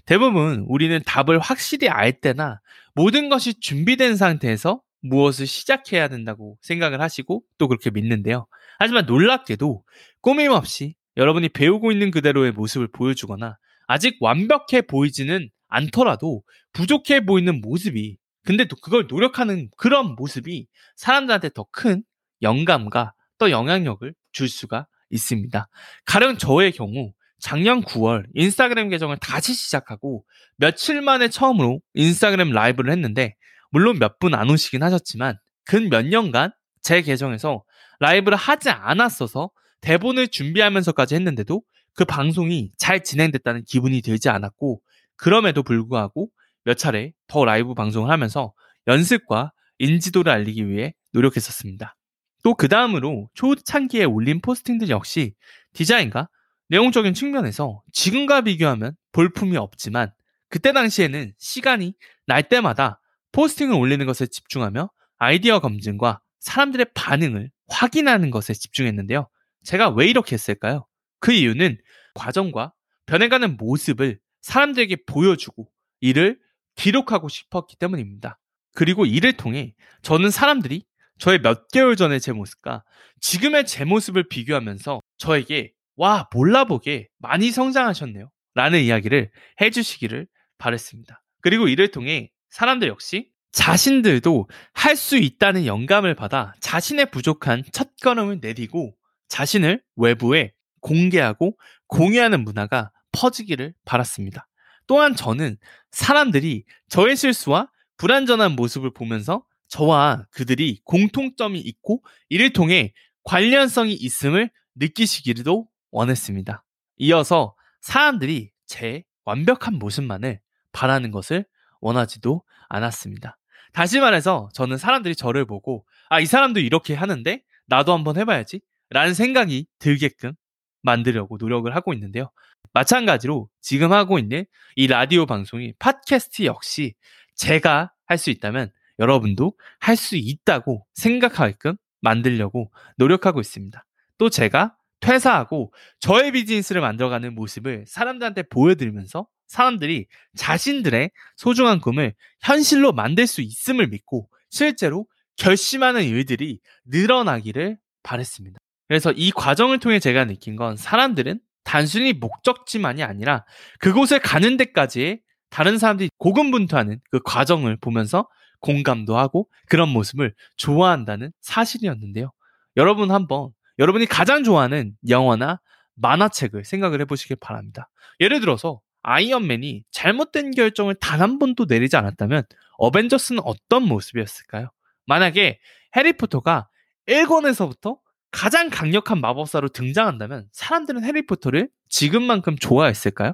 대부분 0.05 0.65
우리는 0.67 0.99
답을 1.05 1.39
확실히 1.39 1.89
알 1.89 2.19
때나 2.19 2.59
모든 2.95 3.29
것이 3.29 3.59
준비된 3.59 4.15
상태에서 4.15 4.81
무엇을 5.01 5.45
시작해야 5.45 6.07
된다고 6.07 6.57
생각을 6.61 7.01
하시고 7.01 7.43
또 7.57 7.67
그렇게 7.67 7.91
믿는데요. 7.91 8.47
하지만 8.79 9.05
놀랍게도 9.05 9.83
꾸밈없이 10.21 10.95
여러분이 11.17 11.49
배우고 11.49 11.91
있는 11.91 12.11
그대로의 12.11 12.51
모습을 12.51 12.87
보여주거나 12.87 13.57
아직 13.87 14.17
완벽해 14.21 14.81
보이지는 14.87 15.49
않더라도 15.67 16.43
부족해 16.73 17.25
보이는 17.25 17.61
모습이 17.61 18.17
근데 18.47 18.63
또 18.63 18.77
그걸 18.77 19.07
노력하는 19.09 19.69
그런 19.77 20.15
모습이 20.15 20.67
사람들한테 20.95 21.49
더 21.49 21.65
큰 21.73 22.01
영감과 22.41 23.13
또 23.39 23.51
영향력을 23.51 24.13
줄 24.31 24.47
수가 24.47 24.87
있습니다. 25.09 25.67
가령 26.05 26.37
저의 26.37 26.71
경우 26.71 27.11
작년 27.41 27.81
9월 27.83 28.23
인스타그램 28.35 28.87
계정을 28.87 29.17
다시 29.17 29.53
시작하고 29.53 30.23
며칠 30.55 31.01
만에 31.01 31.27
처음으로 31.27 31.81
인스타그램 31.93 32.51
라이브를 32.51 32.89
했는데 32.93 33.35
물론 33.69 33.99
몇 33.99 34.17
분 34.19 34.33
안 34.33 34.49
오시긴 34.49 34.81
하셨지만 34.81 35.37
근 35.65 35.89
몇 35.89 36.05
년간 36.05 36.51
제 36.81 37.01
계정에서 37.01 37.65
라이브를 37.99 38.37
하지 38.37 38.69
않았어서 38.69 39.51
대본을 39.81 40.29
준비하면서까지 40.29 41.15
했는데도 41.15 41.61
그 41.95 42.05
방송이 42.05 42.71
잘 42.77 43.03
진행됐다는 43.03 43.65
기분이 43.67 44.01
들지 44.01 44.29
않았고 44.29 44.79
그럼에도 45.17 45.63
불구하고 45.63 46.29
몇 46.67 46.77
차례 46.77 47.13
더 47.27 47.45
라이브 47.45 47.73
방송을 47.73 48.09
하면서 48.09 48.53
연습과 48.87 49.53
인지도를 49.77 50.29
알리기 50.29 50.67
위해 50.67 50.93
노력했었습니다. 51.13 51.95
또 52.43 52.55
그 52.55 52.67
다음으로 52.67 53.29
초창기에 53.35 54.03
올린 54.03 54.41
포스팅들 54.41 54.89
역시 54.89 55.33
디자인과 55.71 56.27
내용적인 56.67 57.13
측면에서 57.13 57.81
지금과 57.93 58.41
비교하면 58.41 58.97
볼품이 59.13 59.55
없지만 59.55 60.11
그때 60.49 60.73
당시에는 60.73 61.33
시간이 61.37 61.93
날 62.25 62.49
때마다 62.49 62.99
포스팅을 63.31 63.73
올리는 63.73 64.05
것에 64.05 64.27
집중하며 64.27 64.89
아이디어 65.19 65.61
검증과 65.61 66.19
사람들의 66.39 66.87
반응을 66.93 67.49
확인하는 67.69 68.29
것에 68.29 68.53
집중했는데요. 68.53 69.29
제가 69.63 69.89
왜 69.91 70.07
이렇게 70.07 70.33
했을까요? 70.33 70.85
그 71.21 71.31
이유는 71.31 71.77
과정과 72.13 72.73
변해가는 73.05 73.55
모습을 73.55 74.19
사람들에게 74.41 74.97
보여주고 75.05 75.69
이를 76.01 76.37
기록하고 76.77 77.27
싶었기 77.27 77.75
때문입니다. 77.77 78.39
그리고 78.73 79.05
이를 79.05 79.33
통해 79.33 79.73
저는 80.03 80.31
사람들이 80.31 80.85
저의 81.19 81.41
몇 81.41 81.67
개월 81.69 81.95
전의 81.95 82.21
제 82.21 82.31
모습과 82.31 82.83
지금의 83.21 83.65
제 83.65 83.83
모습을 83.83 84.29
비교하면서 84.29 84.99
저에게 85.17 85.73
와 85.95 86.29
몰라보게 86.31 87.09
많이 87.17 87.51
성장하셨네요 87.51 88.29
라는 88.53 88.81
이야기를 88.81 89.31
해주시기를 89.59 90.27
바랬습니다. 90.59 91.23
그리고 91.41 91.67
이를 91.67 91.89
통해 91.91 92.29
사람들 92.51 92.87
역시 92.87 93.29
자신들도 93.51 94.47
할 94.73 94.95
수 94.95 95.17
있다는 95.17 95.65
영감을 95.65 96.15
받아 96.15 96.53
자신의 96.59 97.09
부족한 97.11 97.63
첫 97.71 97.89
걸음을 98.01 98.39
내디고 98.41 98.95
자신을 99.27 99.81
외부에 99.95 100.53
공개하고 100.81 101.57
공유하는 101.87 102.43
문화가 102.43 102.91
퍼지기를 103.11 103.73
바랐습니다. 103.85 104.46
또한 104.87 105.15
저는 105.15 105.57
사람들이 105.91 106.63
저의 106.89 107.15
실수와 107.15 107.69
불완전한 107.97 108.53
모습을 108.55 108.91
보면서 108.91 109.45
저와 109.67 110.25
그들이 110.31 110.79
공통점이 110.85 111.59
있고 111.59 112.03
이를 112.29 112.51
통해 112.53 112.93
관련성이 113.23 113.93
있음을 113.93 114.49
느끼시기도 114.75 115.67
원했습니다. 115.91 116.63
이어서 116.97 117.55
사람들이 117.81 118.51
제 118.65 119.03
완벽한 119.25 119.75
모습만을 119.75 120.39
바라는 120.71 121.11
것을 121.11 121.45
원하지도 121.81 122.43
않았습니다. 122.69 123.37
다시 123.73 123.99
말해서 123.99 124.49
저는 124.53 124.77
사람들이 124.77 125.15
저를 125.15 125.45
보고 125.45 125.85
아, 126.09 126.19
이 126.19 126.25
사람도 126.25 126.59
이렇게 126.59 126.93
하는데 126.93 127.41
나도 127.67 127.93
한번 127.93 128.17
해봐야지 128.17 128.61
라는 128.89 129.13
생각이 129.13 129.67
들게끔 129.79 130.33
만들려고 130.81 131.37
노력을 131.37 131.73
하고 131.75 131.93
있는데요. 131.93 132.31
마찬가지로 132.73 133.49
지금 133.61 133.91
하고 133.91 134.19
있는 134.19 134.45
이 134.75 134.87
라디오 134.87 135.25
방송이 135.25 135.73
팟캐스트 135.79 136.45
역시 136.45 136.93
제가 137.35 137.91
할 138.05 138.17
수 138.17 138.29
있다면 138.29 138.71
여러분도 138.99 139.53
할 139.79 139.95
수 139.95 140.15
있다고 140.15 140.85
생각하게끔 140.93 141.75
만들려고 142.01 142.71
노력하고 142.97 143.41
있습니다. 143.41 143.83
또 144.17 144.29
제가 144.29 144.75
퇴사하고 144.99 145.73
저의 145.99 146.31
비즈니스를 146.31 146.81
만들어가는 146.81 147.35
모습을 147.35 147.85
사람들한테 147.87 148.43
보여드리면서 148.43 149.27
사람들이 149.47 150.07
자신들의 150.35 151.11
소중한 151.35 151.79
꿈을 151.79 152.13
현실로 152.41 152.91
만들 152.93 153.27
수 153.27 153.41
있음을 153.41 153.87
믿고 153.87 154.29
실제로 154.49 155.05
결심하는 155.35 156.03
일들이 156.03 156.59
늘어나기를 156.85 157.77
바랬습니다. 158.03 158.57
그래서 158.87 159.11
이 159.11 159.31
과정을 159.31 159.79
통해 159.79 159.99
제가 159.99 160.25
느낀 160.25 160.55
건 160.55 160.77
사람들은 160.77 161.39
단순히 161.67 162.13
목적지만이 162.13 163.03
아니라 163.03 163.43
그곳에 163.79 164.19
가는 164.19 164.55
데까지의 164.55 165.19
다른 165.49 165.77
사람들이 165.77 166.09
고군분투하는 166.17 167.01
그 167.11 167.19
과정을 167.25 167.75
보면서 167.75 168.29
공감도 168.61 169.17
하고 169.17 169.49
그런 169.67 169.89
모습을 169.89 170.33
좋아한다는 170.55 171.33
사실이었는데요. 171.41 172.31
여러분 172.77 173.11
한번 173.11 173.49
여러분이 173.79 174.05
가장 174.05 174.45
좋아하는 174.45 174.93
영화나 175.09 175.59
만화책을 175.95 176.63
생각을 176.63 177.01
해보시길 177.01 177.35
바랍니다. 177.41 177.89
예를 178.21 178.39
들어서 178.39 178.79
아이언맨이 179.03 179.83
잘못된 179.91 180.51
결정을 180.51 180.95
단 180.95 181.19
한 181.19 181.37
번도 181.37 181.65
내리지 181.65 181.97
않았다면 181.97 182.43
어벤져스는 182.77 183.41
어떤 183.43 183.83
모습이었을까요? 183.83 184.69
만약에 185.05 185.59
해리포터가 185.97 186.69
1권에서부터 187.09 187.97
가장 188.37 188.69
강력한 188.69 189.19
마법사로 189.19 189.69
등장한다면 189.69 190.47
사람들은 190.51 191.03
해리포터를 191.03 191.69
지금만큼 191.89 192.55
좋아했을까요? 192.55 193.33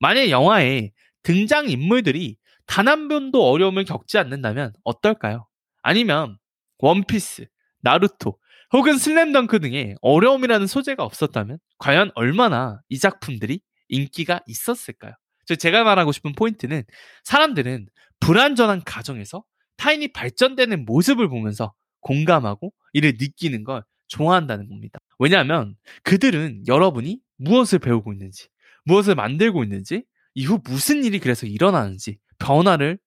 만약 0.00 0.28
영화에 0.28 0.90
등장 1.22 1.70
인물들이 1.70 2.36
단 2.66 2.88
한 2.88 3.06
번도 3.06 3.48
어려움을 3.48 3.84
겪지 3.84 4.18
않는다면 4.18 4.72
어떨까요? 4.82 5.46
아니면 5.82 6.36
원피스, 6.78 7.46
나루토, 7.82 8.40
혹은 8.72 8.98
슬램덩크 8.98 9.60
등의 9.60 9.94
어려움이라는 10.00 10.66
소재가 10.66 11.04
없었다면 11.04 11.58
과연 11.78 12.10
얼마나 12.16 12.80
이 12.88 12.98
작품들이 12.98 13.60
인기가 13.88 14.40
있었을까요? 14.48 15.12
제가 15.60 15.84
말하고 15.84 16.10
싶은 16.10 16.32
포인트는 16.32 16.82
사람들은 17.22 17.86
불완전한 18.18 18.82
가정에서 18.84 19.44
타인이 19.76 20.08
발전되는 20.08 20.86
모습을 20.86 21.28
보면서 21.28 21.72
공감하고 22.00 22.72
이를 22.92 23.14
느끼는 23.16 23.62
걸 23.62 23.84
좋아한다는 24.10 24.68
겁니다. 24.68 24.98
왜냐하면 25.18 25.76
그들은 26.02 26.64
여러분이 26.66 27.20
무엇을 27.38 27.78
배우고 27.78 28.12
있는지, 28.12 28.48
무엇을 28.84 29.14
만들고 29.14 29.62
있는지, 29.64 30.04
이후 30.34 30.60
무슨 30.64 31.04
일이 31.04 31.18
그래서 31.18 31.46
일어나는지 31.46 32.18
변화를 32.38 32.98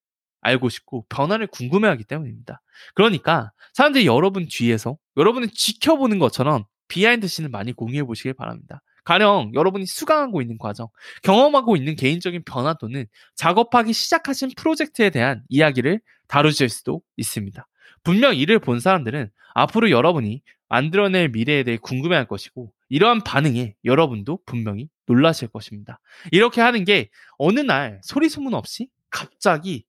알고 0.42 0.70
싶고 0.70 1.06
변화를 1.10 1.48
궁금해하기 1.48 2.04
때문입니다. 2.06 2.62
그러니까 2.96 3.52
사람들이 3.74 4.06
여러분 4.06 4.48
뒤에서 4.50 4.98
여러분을 5.18 5.50
지켜보는 5.50 6.20
것처럼 6.20 6.66
behind 6.88 7.28
scene을 7.28 7.50
많이 7.50 7.72
공유해 7.74 8.04
보시길 8.04 8.34
바랍니다. 8.34 8.82
가령 9.06 9.52
여러분이 9.54 9.86
수강하고 9.86 10.42
있는 10.42 10.58
과정, 10.58 10.88
경험하고 11.24 11.76
있는 11.76 11.96
개인적인 11.96 12.44
변화 12.46 12.74
또는 12.74 13.06
작업하기 13.36 13.92
시작하신 13.94 14.52
프로젝트에 14.56 15.10
대한 15.10 15.44
이야기를 15.50 16.00
다루실 16.28 16.70
수도 16.70 17.02
있습니다. 17.18 17.68
분명 18.04 18.36
이를 18.36 18.60
본 18.60 18.80
사람들은 18.80 19.30
앞으로 19.56 19.92
여러분이 19.92 20.42
만들어낼 20.74 21.30
미래에 21.30 21.62
대해 21.62 21.78
궁금해할 21.78 22.26
것이고 22.26 22.74
이러한 22.90 23.24
반응에 23.24 23.76
여러분도 23.86 24.40
분명히 24.48 24.90
놀라실 25.06 25.50
것입니다. 25.50 26.00
이렇게 26.32 26.62
하는 26.62 26.84
게 26.84 27.12
어느 27.38 27.60
날 27.60 28.00
소리 28.02 28.28
소문 28.28 28.56
없이 28.56 28.90
갑자기 29.12 29.86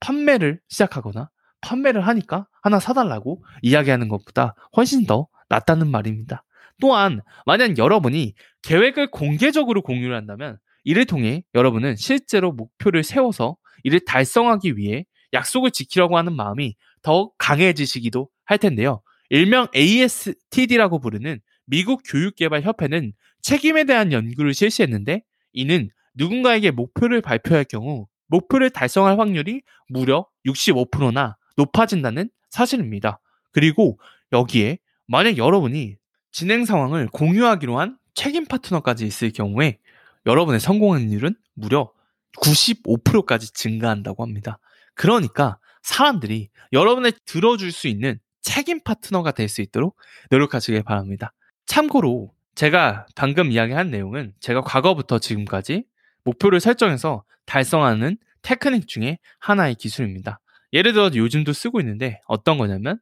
판매를 0.00 0.58
시작하거나 0.68 1.30
판매를 1.60 2.04
하니까 2.08 2.48
하나 2.62 2.80
사달라고 2.80 3.44
이야기하는 3.62 4.08
것보다 4.08 4.56
훨씬 4.76 5.06
더 5.06 5.28
낫다는 5.50 5.88
말입니다. 5.88 6.44
또한 6.80 7.20
만약 7.46 7.78
여러분이 7.78 8.34
계획을 8.62 9.12
공개적으로 9.12 9.82
공유를 9.82 10.16
한다면 10.16 10.58
이를 10.82 11.04
통해 11.04 11.44
여러분은 11.54 11.94
실제로 11.94 12.50
목표를 12.50 13.04
세워서 13.04 13.56
이를 13.84 14.00
달성하기 14.04 14.78
위해 14.78 15.06
약속을 15.32 15.70
지키려고 15.70 16.18
하는 16.18 16.34
마음이 16.34 16.74
더 17.02 17.30
강해지시기도 17.38 18.28
할 18.44 18.58
텐데요. 18.58 19.03
일명 19.30 19.68
ASTD라고 19.74 21.00
부르는 21.00 21.40
미국 21.66 22.02
교육개발협회는 22.06 23.12
책임에 23.42 23.84
대한 23.84 24.12
연구를 24.12 24.54
실시했는데 24.54 25.22
이는 25.52 25.90
누군가에게 26.14 26.70
목표를 26.70 27.20
발표할 27.20 27.64
경우 27.64 28.06
목표를 28.26 28.70
달성할 28.70 29.18
확률이 29.18 29.62
무려 29.88 30.26
65%나 30.46 31.36
높아진다는 31.56 32.30
사실입니다. 32.50 33.20
그리고 33.52 33.98
여기에 34.32 34.78
만약 35.06 35.36
여러분이 35.36 35.96
진행 36.32 36.64
상황을 36.64 37.08
공유하기로 37.08 37.78
한 37.78 37.98
책임 38.14 38.44
파트너까지 38.44 39.06
있을 39.06 39.30
경우에 39.30 39.78
여러분의 40.26 40.60
성공 40.60 40.94
확률은 40.94 41.36
무려 41.54 41.92
95%까지 42.40 43.52
증가한다고 43.52 44.22
합니다. 44.22 44.58
그러니까 44.94 45.58
사람들이 45.82 46.48
여러분을 46.72 47.12
들어줄 47.24 47.70
수 47.72 47.88
있는 47.88 48.18
책임 48.44 48.80
파트너가 48.82 49.32
될 49.32 49.48
수 49.48 49.62
있도록 49.62 49.96
노력하시길 50.30 50.82
바랍니다. 50.84 51.32
참고로 51.66 52.32
제가 52.54 53.06
방금 53.16 53.50
이야기한 53.50 53.90
내용은 53.90 54.32
제가 54.38 54.60
과거부터 54.60 55.18
지금까지 55.18 55.84
목표를 56.22 56.60
설정해서 56.60 57.24
달성하는 57.46 58.16
테크닉 58.42 58.86
중에 58.86 59.18
하나의 59.40 59.74
기술입니다. 59.74 60.40
예를 60.72 60.92
들어 60.92 61.10
요즘도 61.12 61.52
쓰고 61.52 61.80
있는데 61.80 62.20
어떤 62.26 62.58
거냐면 62.58 63.00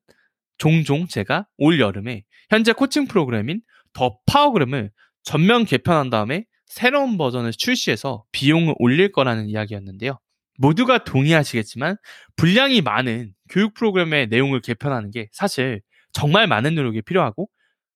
종종 0.59 1.07
제가 1.07 1.47
올 1.59 1.81
여름에 1.81 2.23
현재 2.49 2.73
코칭 2.73 3.07
프로그램인 3.07 3.61
더 3.93 4.19
파워그램을 4.27 4.91
전면 5.23 5.65
개편한 5.65 6.09
다음에 6.09 6.45
새로운 6.67 7.19
버전을 7.19 7.53
출시해서 7.53 8.25
비용을 8.33 8.75
올릴 8.79 9.13
거라는 9.13 9.49
이야기였는데요. 9.49 10.19
모두가 10.59 11.05
동의하시겠지만 11.05 11.97
분량이 12.37 12.81
많은 12.81 13.35
교육 13.53 13.75
프로그램의 13.75 14.29
내용을 14.29 14.61
개편하는 14.61 15.11
게 15.11 15.29
사실 15.31 15.83
정말 16.13 16.47
많은 16.47 16.75
노력이 16.75 17.03
필요하고 17.03 17.51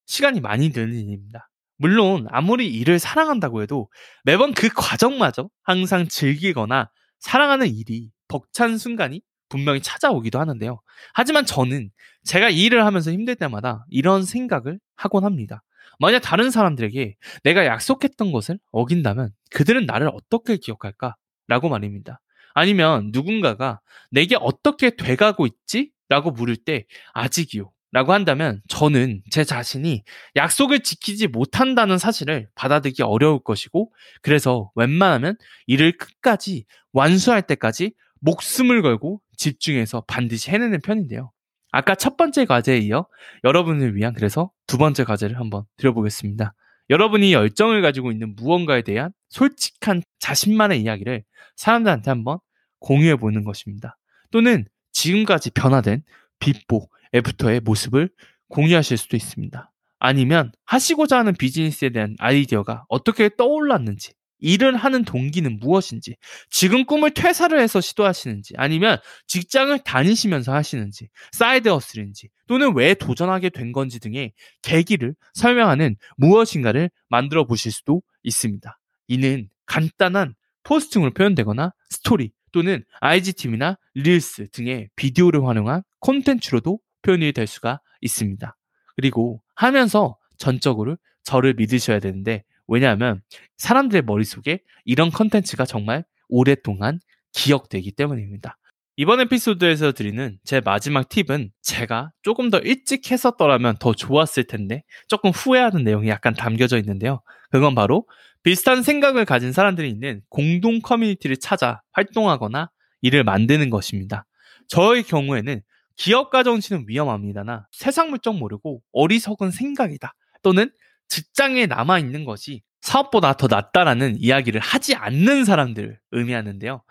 시간이 0.05 0.39
많이 0.39 0.69
드는 0.69 0.93
일입니다. 0.93 1.49
물론 1.77 2.27
아무리 2.29 2.71
일을 2.71 2.99
사랑한다고 2.99 3.63
해도 3.63 3.89
매번 4.23 4.53
그 4.53 4.69
과정마저 4.69 5.49
항상 5.63 6.07
즐기거나 6.07 6.89
사랑하는 7.19 7.67
일이 7.67 8.11
벅찬 8.27 8.77
순간이 8.77 9.21
분명히 9.49 9.81
찾아오기도 9.81 10.39
하는데요. 10.39 10.79
하지만 11.13 11.45
저는 11.45 11.89
제가 12.23 12.49
이 12.49 12.63
일을 12.63 12.85
하면서 12.85 13.11
힘들 13.11 13.35
때마다 13.35 13.85
이런 13.89 14.23
생각을 14.23 14.79
하곤 14.95 15.23
합니다. 15.23 15.63
만약 15.99 16.19
다른 16.19 16.51
사람들에게 16.51 17.15
내가 17.43 17.65
약속했던 17.65 18.31
것을 18.31 18.59
어긴다면 18.71 19.31
그들은 19.51 19.85
나를 19.87 20.09
어떻게 20.13 20.57
기억할까? 20.57 21.15
라고 21.47 21.69
말입니다. 21.69 22.19
아니면 22.57 23.11
누군가가 23.13 23.81
내게 24.09 24.35
어떻게 24.39 24.89
돼가고 24.89 25.45
있지? 25.45 25.91
라고 26.09 26.31
물을 26.31 26.55
때 26.55 26.85
아직이요. 27.13 27.71
라고 27.91 28.13
한다면 28.13 28.63
저는 28.67 29.21
제 29.29 29.43
자신이 29.43 30.03
약속을 30.35 30.79
지키지 30.79 31.27
못한다는 31.27 31.99
사실을 31.99 32.47
받아들이기 32.55 33.03
어려울 33.03 33.43
것이고 33.43 33.93
그래서 34.23 34.71
웬만하면 34.73 35.35
이를 35.67 35.95
끝까지 35.99 36.65
완수할 36.93 37.43
때까지 37.43 37.93
목숨을 38.21 38.81
걸고 38.81 39.21
집중해서 39.37 40.05
반드시 40.07 40.49
해내는 40.49 40.81
편인데요. 40.81 41.31
아까 41.71 41.93
첫 41.93 42.17
번째 42.17 42.45
과제에 42.45 42.79
이어 42.79 43.05
여러분을 43.43 43.95
위한 43.95 44.15
그래서 44.15 44.49
두 44.65 44.79
번째 44.79 45.03
과제를 45.03 45.39
한번 45.39 45.65
드려보겠습니다. 45.77 46.55
여러분이 46.89 47.33
열정을 47.33 47.83
가지고 47.83 48.11
있는 48.11 48.35
무언가에 48.35 48.81
대한 48.81 49.11
솔직한 49.29 50.01
자신만의 50.17 50.81
이야기를 50.81 51.23
사람들한테 51.55 52.09
한번 52.09 52.39
공유해 52.79 53.15
보는 53.15 53.43
것입니다. 53.43 53.97
또는 54.31 54.65
지금까지 54.91 55.51
변화된 55.51 56.03
비포, 56.39 56.89
애프터의 57.13 57.61
모습을 57.61 58.09
공유하실 58.49 58.97
수도 58.97 59.17
있습니다. 59.17 59.71
아니면 59.99 60.51
하시고자 60.65 61.17
하는 61.17 61.33
비즈니스에 61.33 61.89
대한 61.89 62.15
아이디어가 62.19 62.85
어떻게 62.89 63.29
떠올랐는지, 63.35 64.13
일을 64.39 64.75
하는 64.75 65.03
동기는 65.03 65.59
무엇인지, 65.59 66.15
지금 66.51 66.85
꿈을 66.85 67.11
퇴사를 67.11 67.59
해서 67.59 67.81
시도하시는지, 67.81 68.53
아니면 68.57 68.99
직장을 69.25 69.77
다니시면서 69.79 70.53
하시는지, 70.53 71.09
side 71.31 71.69
hustle인지, 71.69 72.29
또는 72.47 72.75
왜 72.75 72.93
도전하게 72.93 73.49
된 73.49 73.71
건지 73.71 73.99
등의 73.99 74.33
계기를 74.61 75.15
설명하는 75.33 75.95
무엇인가를 76.17 76.91
만들어 77.09 77.45
보실 77.45 77.71
수도 77.71 78.03
있습니다. 78.21 78.79
이는 79.07 79.49
간단한 79.65 80.35
포스팅으로 80.63 81.11
표현되거나 81.11 81.73
스토리 81.89 82.31
또는 82.51 82.83
IGTV나 82.99 83.77
릴스 83.93 84.49
등의 84.51 84.89
비디오를 84.95 85.45
활용한 85.45 85.83
콘텐츠로도 85.99 86.79
표현이 87.01 87.31
될 87.33 87.47
수가 87.47 87.79
있습니다. 88.01 88.55
그리고 88.95 89.41
하면서 89.55 90.17
전적으로 90.37 90.97
저를 91.23 91.53
믿으셔야 91.55 91.99
되는데 91.99 92.43
왜냐하면 92.67 93.21
사람들의 93.57 94.03
머릿속에 94.03 94.59
이런 94.85 95.09
컨텐츠가 95.09 95.65
정말 95.65 96.03
오랫동안 96.29 96.99
기억되기 97.33 97.91
때문입니다. 97.91 98.57
이번 98.99 99.19
에피소드에서 99.21 99.91
드리는 99.91 100.39
제 100.43 100.59
마지막 100.59 101.07
팁은 101.07 101.51
제가 101.61 102.11
조금 102.23 102.49
더 102.49 102.57
일찍 102.57 103.11
했었더라면 103.11 103.77
더 103.79 103.93
좋았을 103.93 104.45
텐데 104.45 104.83
조금 105.07 105.29
후회하는 105.29 105.83
내용이 105.83 106.09
약간 106.09 106.33
담겨져 106.33 106.79
있는데요. 106.79 107.21
그건 107.51 107.75
바로 107.75 108.07
비슷한 108.47 108.81
생각을 108.81 109.25
가진 109.25 109.51
사람들이 109.51 109.89
있는 109.89 110.21
공동 110.29 110.79
커뮤니티를 110.79 111.35
찾아 111.35 111.81
활동하거나 111.91 112.71
일을 113.01 113.25
만드는 113.25 113.69
것입니다. 113.69 114.25
저의 114.69 115.03
경우에는 115.03 115.61
기업가 115.97 116.43
정치는 116.43 116.85
위험합니다나 116.87 117.67
세상 117.73 118.09
물정 118.09 118.39
모르고 118.39 118.81
어리석은 118.93 119.51
생각이다. 119.51 120.15
또는 120.43 120.71
직장에 121.09 121.65
남아 121.65 121.99
있는 121.99 122.23
것이 122.23 122.61
사업보다 122.79 123.33
더 123.33 123.47
낫다라는 123.47 124.15
이야기를 124.17 124.61
하지 124.61 124.95
않는 124.95 125.43
사람들을 125.43 125.99
의미하는데요. 126.11 126.83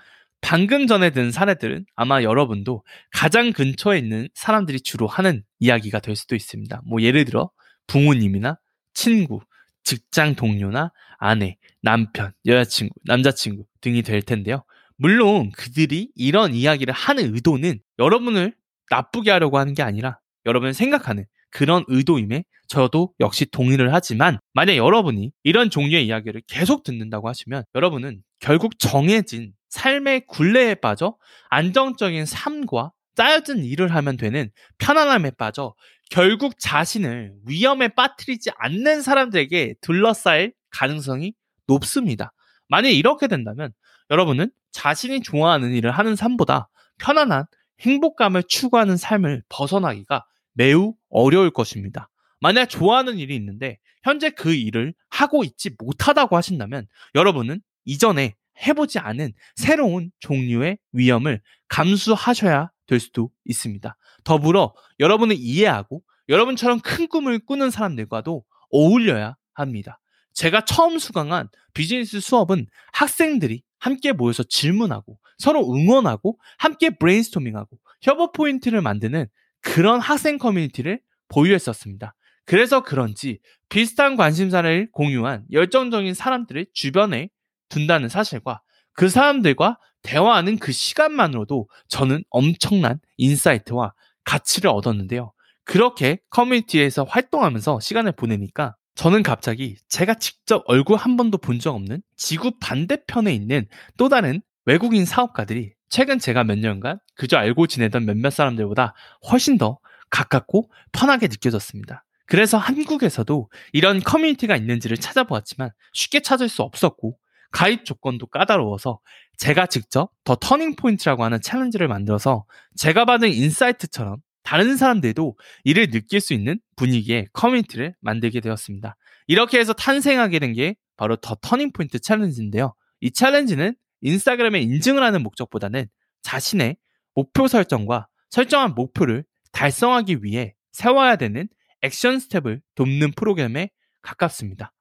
방금 0.42 0.86
전에 0.86 1.08
든 1.08 1.30
사례들은 1.30 1.86
아마 1.94 2.22
여러분도 2.22 2.84
가장 3.12 3.54
근처에 3.54 3.96
있는 3.96 4.28
사람들이 4.34 4.82
주로 4.82 5.06
하는 5.06 5.42
이야기가 5.60 6.00
될 6.00 6.16
수도 6.16 6.36
있습니다. 6.36 6.82
뭐 6.84 7.00
예를 7.00 7.24
들어 7.24 7.50
부모님이나 7.86 8.58
친구, 8.92 9.40
직장 9.86 10.34
동료나 10.34 10.90
아내, 11.16 11.56
남편, 11.80 12.32
여자친구, 12.44 12.92
남자친구 13.04 13.66
등이 13.80 14.02
될 14.02 14.20
텐데요. 14.20 14.64
물론 14.96 15.52
그들이 15.52 16.10
이런 16.16 16.54
이야기를 16.54 16.92
하는 16.92 17.32
의도는 17.32 17.78
여러분을 18.00 18.52
나쁘게 18.90 19.30
하려고 19.30 19.58
하는 19.58 19.74
게 19.74 19.84
아니라 19.84 20.18
여러분이 20.44 20.74
생각하는 20.74 21.24
그런 21.50 21.84
의도임에 21.86 22.44
저도 22.66 23.12
역시 23.20 23.46
동의를 23.46 23.94
하지만 23.94 24.38
만약 24.52 24.74
여러분이 24.76 25.30
이런 25.44 25.70
종류의 25.70 26.04
이야기를 26.06 26.42
계속 26.48 26.82
듣는다고 26.82 27.28
하시면 27.28 27.62
여러분은 27.76 28.22
결국 28.40 28.80
정해진 28.80 29.52
삶의 29.68 30.26
굴레에 30.26 30.74
빠져 30.74 31.16
안정적인 31.48 32.26
삶과 32.26 32.90
짜여진 33.14 33.64
일을 33.64 33.94
하면 33.94 34.16
되는 34.16 34.50
편안함에 34.78 35.32
빠져 35.38 35.74
결국 36.10 36.58
자신을 36.58 37.34
위험에 37.46 37.88
빠뜨리지 37.88 38.50
않는 38.56 39.02
사람들에게 39.02 39.74
둘러싸일 39.80 40.52
가능성이 40.70 41.34
높습니다. 41.66 42.32
만약 42.68 42.90
이렇게 42.90 43.26
된다면 43.26 43.72
여러분은 44.10 44.50
자신이 44.72 45.22
좋아하는 45.22 45.72
일을 45.72 45.90
하는 45.90 46.16
삶보다 46.16 46.68
편안한 46.98 47.44
행복감을 47.80 48.44
추구하는 48.44 48.96
삶을 48.96 49.42
벗어나기가 49.48 50.24
매우 50.52 50.94
어려울 51.10 51.50
것입니다. 51.50 52.08
만약 52.40 52.66
좋아하는 52.66 53.18
일이 53.18 53.34
있는데 53.36 53.78
현재 54.02 54.30
그 54.30 54.54
일을 54.54 54.94
하고 55.10 55.44
있지 55.44 55.70
못하다고 55.78 56.36
하신다면 56.36 56.86
여러분은 57.14 57.60
이전에 57.84 58.34
해보지 58.66 58.98
않은 58.98 59.32
새로운 59.56 60.10
종류의 60.20 60.78
위험을 60.92 61.40
감수하셔야 61.68 62.70
될 62.86 63.00
수도 63.00 63.30
있습니다. 63.44 63.96
더불어 64.24 64.74
여러분을 65.00 65.36
이해하고 65.38 66.02
여러분처럼 66.28 66.80
큰 66.80 67.08
꿈을 67.08 67.38
꾸는 67.38 67.70
사람들과도 67.70 68.44
어울려야 68.70 69.36
합니다. 69.54 70.00
제가 70.32 70.64
처음 70.64 70.98
수강한 70.98 71.48
비즈니스 71.72 72.20
수업은 72.20 72.66
학생들이 72.92 73.62
함께 73.78 74.12
모여서 74.12 74.42
질문하고 74.42 75.18
서로 75.38 75.72
응원하고 75.72 76.38
함께 76.58 76.90
브레인스토밍하고 76.90 77.78
협업 78.02 78.32
포인트를 78.32 78.80
만드는 78.82 79.26
그런 79.60 80.00
학생 80.00 80.38
커뮤니티를 80.38 81.00
보유했었습니다. 81.28 82.14
그래서 82.44 82.82
그런지 82.82 83.40
비슷한 83.68 84.16
관심사를 84.16 84.88
공유한 84.92 85.44
열정적인 85.50 86.14
사람들을 86.14 86.66
주변에 86.72 87.28
둔다는 87.68 88.08
사실과 88.08 88.62
그 88.92 89.08
사람들과 89.08 89.78
대화하는 90.06 90.58
그 90.58 90.70
시간만으로도 90.72 91.68
저는 91.88 92.22
엄청난 92.30 93.00
insight와 93.16 93.92
가치를 94.24 94.70
얻었는데요. 94.70 95.32
그렇게 95.64 96.18
커뮤니티에서 96.30 97.02
활동하면서 97.04 97.80
시간을 97.80 98.12
보내니까 98.12 98.76
저는 98.94 99.22
갑자기 99.24 99.76
제가 99.88 100.14
직접 100.14 100.62
얼굴 100.66 100.96
한 100.96 101.16
번도 101.16 101.38
본 101.38 101.58
적 101.58 101.74
없는 101.74 102.02
지구 102.16 102.52
반대편에 102.60 103.32
있는 103.34 103.66
또 103.98 104.08
다른 104.08 104.40
외국인 104.64 105.04
사업가들이 105.04 105.72
최근 105.88 106.18
제가 106.18 106.44
몇 106.44 106.58
년간 106.58 106.98
그저 107.16 107.36
알고 107.36 107.66
지내던 107.66 108.04
몇몇 108.06 108.30
사람들보다 108.30 108.94
훨씬 109.30 109.58
더 109.58 109.78
가깝고 110.10 110.70
편하게 110.92 111.26
느껴졌습니다. 111.28 112.04
그래서 112.26 112.58
한국에서도 112.58 113.48
이런 113.72 114.00
커뮤니티가 114.00 114.56
있는지를 114.56 114.96
찾아보았지만 114.96 115.70
쉽게 115.92 116.20
찾을 116.20 116.48
수 116.48 116.62
없었고 116.62 117.18
가입 117.52 117.84
조건도 117.84 118.26
까다로워서 118.26 118.98
제가 119.38 119.66
직접 119.66 120.10
The 120.24 120.34
Turning 120.36 120.76
Point라고 120.76 121.24
하는 121.24 121.40
챌린지를 121.40 121.88
만들어서 121.88 122.44
제가 122.76 123.04
받은 123.04 123.28
insight처럼 123.32 124.18
다른 124.42 124.76
사람들도 124.76 125.36
이를 125.64 125.90
느낄 125.90 126.20
수 126.20 126.32
있는 126.34 126.60
분위기의 126.76 127.26
커뮤니티를 127.32 127.94
만들게 128.00 128.40
되었습니다. 128.40 128.96
이렇게 129.26 129.58
해서 129.58 129.72
탄생하게 129.72 130.38
된 130.38 130.54
게 130.54 130.76
바로 130.96 131.16
The 131.16 131.36
Turning 131.42 131.72
Point 131.72 131.98
챌린지인데요. 131.98 132.74
이 133.00 133.10
챌린지는 133.10 133.74
인스타그램에 134.00 134.60
인증을 134.60 135.02
하는 135.02 135.22
목적보다는 135.22 135.86
자신의 136.22 136.76
목표 137.14 137.48
설정과 137.48 138.08
설정한 138.30 138.74
목표를 138.74 139.24
달성하기 139.52 140.22
위해 140.22 140.54
세워야 140.72 141.16
되는 141.16 141.48
action 141.82 142.18
step을 142.18 142.60
돕는 142.74 143.12
프로그램에 143.12 143.70
가깝습니다. 144.02 144.72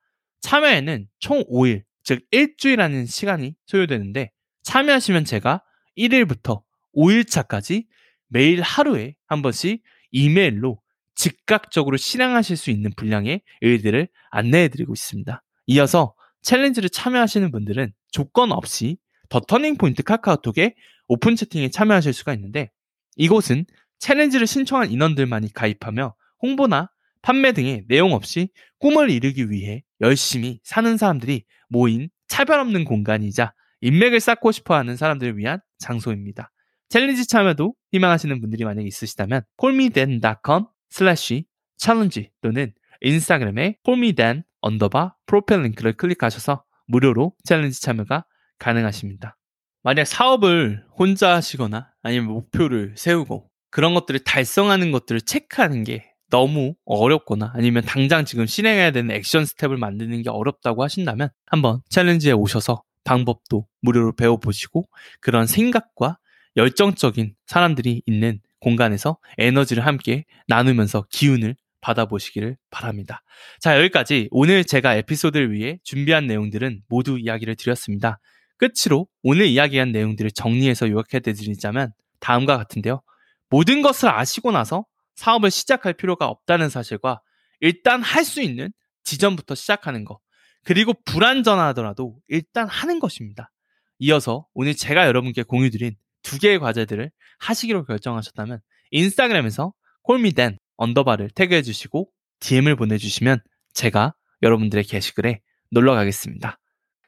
참여에는 0.42 1.08
총 1.20 1.44
5일, 1.46 1.84
즉 2.04 2.22
일주일이라는 2.32 3.06
시간이 3.06 3.56
소요되는데 3.66 4.32
참여하시면 4.66 5.26
제가 5.26 5.62
1일부터 5.98 6.62
5일차까지 6.96 7.86
매일 8.28 8.62
하루에 8.62 9.16
한 9.28 9.42
번씩 9.42 9.82
이메일로 10.12 10.82
즉각적으로 11.16 11.96
실행하실 11.98 12.58
수 12.58 12.72
있는 12.72 12.92
분량의 12.96 13.42
일들을 13.62 14.10
안내해드리고 14.32 14.94
있습니다. 14.94 15.44
이어서 15.68 16.14
챌린지를 16.42 16.90
참여하시는 16.90 17.52
분들은 17.52 17.94
조건 18.12 18.52
없이 18.52 18.98
The 19.30 19.40
Turning 19.40 19.77
Point 19.77 20.04
카카오톡에 20.04 20.76
오픈 21.08 21.36
채팅에 21.36 21.70
참여하실 21.70 22.14
수가 22.14 22.34
있는데 22.34 22.72
이곳은 23.16 23.66
챌린지를 24.00 24.46
신청한 24.46 24.92
인원들만이 24.92 25.54
가입하며 25.54 26.16
홍보나 26.42 26.90
판매 27.22 27.54
등의 27.54 27.86
내용 27.88 28.14
없이 28.14 28.50
꿈을 28.80 29.10
이루기 29.10 29.50
위해 29.50 29.84
열심히 30.02 30.60
사는 30.64 30.98
사람들이 30.98 31.46
모인 31.70 32.10
차별 32.28 32.60
없는 32.60 32.84
공간이자 32.84 33.54
인맥을 33.82 34.20
쌓고 34.20 34.52
싶어 34.52 34.76
하는 34.76 34.96
사람들을 34.96 35.38
위한 35.38 35.60
장소입니다. 35.80 36.52
챌린지 36.90 37.28
참여도 37.28 37.74
희망하시는 37.92 38.40
분들이 38.42 38.64
만약에 38.64 38.88
있으시다면 38.88 39.42
callmedan.com 39.60 40.66
slash 40.92 41.44
challenge 41.78 42.30
또는 42.42 42.74
인스타그램에 43.02 43.78
callmedan 43.84 44.44
underbar 44.62 45.16
프로필 45.26 45.62
링크를 45.62 45.94
클릭하셔서 45.94 46.64
무료로 46.88 47.34
챌린지 47.44 47.82
참여가 47.82 48.26
가능하십니다. 48.60 49.38
만약 49.84 50.06
사업을 50.06 50.84
혼자 50.98 51.36
하시거나 51.36 51.92
아니면 52.02 52.28
목표를 52.30 52.94
세우고 52.98 53.50
그런 53.70 53.94
것들을 53.94 54.22
달성하는 54.22 54.92
것들을 54.92 55.22
체크하는 55.22 55.84
게 55.84 56.12
너무 56.30 56.76
어렵거나 56.86 57.52
아니면 57.54 57.84
당장 57.84 58.26
지금 58.26 58.46
실행해야 58.46 58.92
되는 58.92 59.14
action 59.14 59.46
step을 59.46 59.78
만드는 59.78 60.24
게 60.24 60.30
어렵다고 60.30 60.84
하신다면 60.84 61.30
한번 61.46 61.82
챌린지에 61.90 62.32
오셔서 62.32 62.84
방법도 63.06 63.66
무료로 63.82 64.16
배워보시고 64.18 64.90
그런 65.22 65.48
생각과 65.48 66.18
열정적인 66.58 67.36
사람들이 67.46 68.02
있는 68.06 68.42
공간에서 68.60 69.18
에너지를 69.38 69.86
함께 69.86 70.26
나누면서 70.48 71.06
기운을 71.10 71.56
받아보시기를 71.82 72.58
바랍니다. 72.72 73.22
자, 73.60 73.78
여기까지 73.78 74.28
오늘 74.32 74.64
제가 74.64 74.96
에피소드를 74.96 75.54
위해 75.54 75.78
준비한 75.84 76.26
내용들은 76.28 76.82
모두 76.88 77.20
이야기를 77.20 77.56
드렸습니다. 77.56 78.20
끝으로 78.58 79.08
오늘 79.22 79.46
이야기한 79.46 79.92
내용들을 79.92 80.32
정리해서 80.32 80.90
요약해 80.90 81.20
드리자면 81.20 81.92
다음과 82.20 82.58
같은데요. 82.58 83.02
모든 83.50 83.82
것을 83.82 84.10
아시고 84.10 84.52
나서 84.52 84.86
사업을 85.16 85.52
시작할 85.52 85.94
필요가 85.94 86.28
없다는 86.28 86.70
사실과 86.70 87.22
일단 87.60 88.02
할 88.02 88.24
수 88.24 88.42
있는 88.42 88.72
지점부터 89.04 89.54
시작하는 89.54 90.06
것. 90.06 90.20
그리고 90.66 90.94
불안전하더라도 91.06 92.20
일단 92.28 92.68
하는 92.68 93.00
것입니다. 93.00 93.52
이어서 94.00 94.48
오늘 94.54 94.76
제가 94.76 95.08
여러분께 95.08 95.44
공유드린 95.44 95.96
두 96.24 96.40
개의 96.40 96.60
과제들을 96.60 97.12
하시기로 97.40 97.86
결정하셨다면 97.86 98.60
인스타그램에서 98.92 99.74
콜미댄 100.02 100.58
언더바를 100.76 101.30
태그해 101.30 101.62
주시고 101.62 102.10
DM을 102.40 102.76
보내주시면 102.76 103.40
제가 103.74 104.16
여러분들의 104.42 104.84
게시글에 104.84 105.42
놀러 105.72 105.94
가겠습니다. 105.94 106.60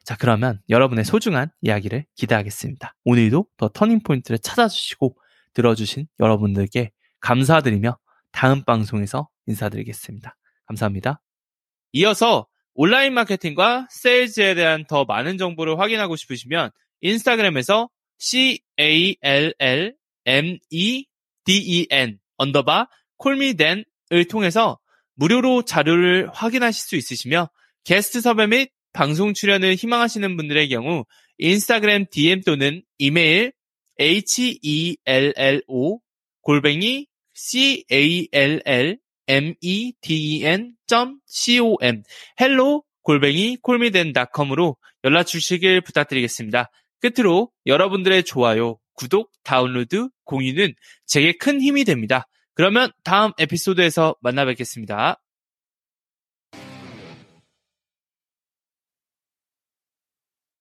자, 0.03 0.15
그러면 0.17 0.61
여러분의 0.69 1.03
소중한 1.03 1.49
이야기를 1.61 2.05
기대하겠습니다. 2.15 2.95
오늘도 3.03 3.47
더 3.57 3.69
터닝포인트를 3.69 4.39
찾아주시고 4.39 5.17
들어주신 5.53 6.07
여러분들께 6.19 6.91
감사드리며 7.19 7.97
다음 8.31 8.63
방송에서 8.63 9.27
인사드리겠습니다. 9.47 10.35
감사합니다. 10.67 11.21
이어서 11.93 12.47
온라인 12.79 13.15
마케팅과 13.15 13.87
세일즈에 13.89 14.53
대한 14.53 14.85
더 14.85 15.03
많은 15.03 15.39
정보를 15.39 15.79
확인하고 15.79 16.15
싶으시면 16.15 16.69
인스타그램에서 17.01 17.89
C-A-L-L-M-E-D-E-N 18.19 19.49
언더바 22.37 22.87
콜미댄을 23.17 23.83
통해서 24.29 24.77
무료로 25.15 25.63
자료를 25.63 26.29
확인하실 26.31 26.79
수 26.79 26.95
있으시며 26.95 27.49
게스트 27.83 28.21
섭외 28.21 28.45
및 28.45 28.69
방송 28.93 29.33
출연을 29.33 29.73
희망하시는 29.73 30.37
분들의 30.37 30.69
경우 30.69 31.05
인스타그램 31.39 32.05
DM 32.11 32.41
또는 32.41 32.83
이메일 32.99 33.53
hello 33.99 35.99
골뱅이 36.41 37.07
callmeden.com 39.27 41.19
hello 42.41 42.83
골뱅이 43.03 43.57
콜미덴닷컴으로 43.61 44.77
연락 45.05 45.23
주시길 45.23 45.81
부탁드리겠습니다. 45.81 46.69
끝으로 46.99 47.51
여러분들의 47.65 48.23
좋아요, 48.23 48.77
구독, 48.93 49.31
다운로드, 49.43 50.09
공유는 50.25 50.73
제게 51.05 51.31
큰 51.37 51.61
힘이 51.61 51.85
됩니다. 51.85 52.27
그러면 52.53 52.91
다음 53.03 53.31
에피소드에서 53.37 54.15
만나 54.21 54.43
뵙겠습니다. 54.45 55.21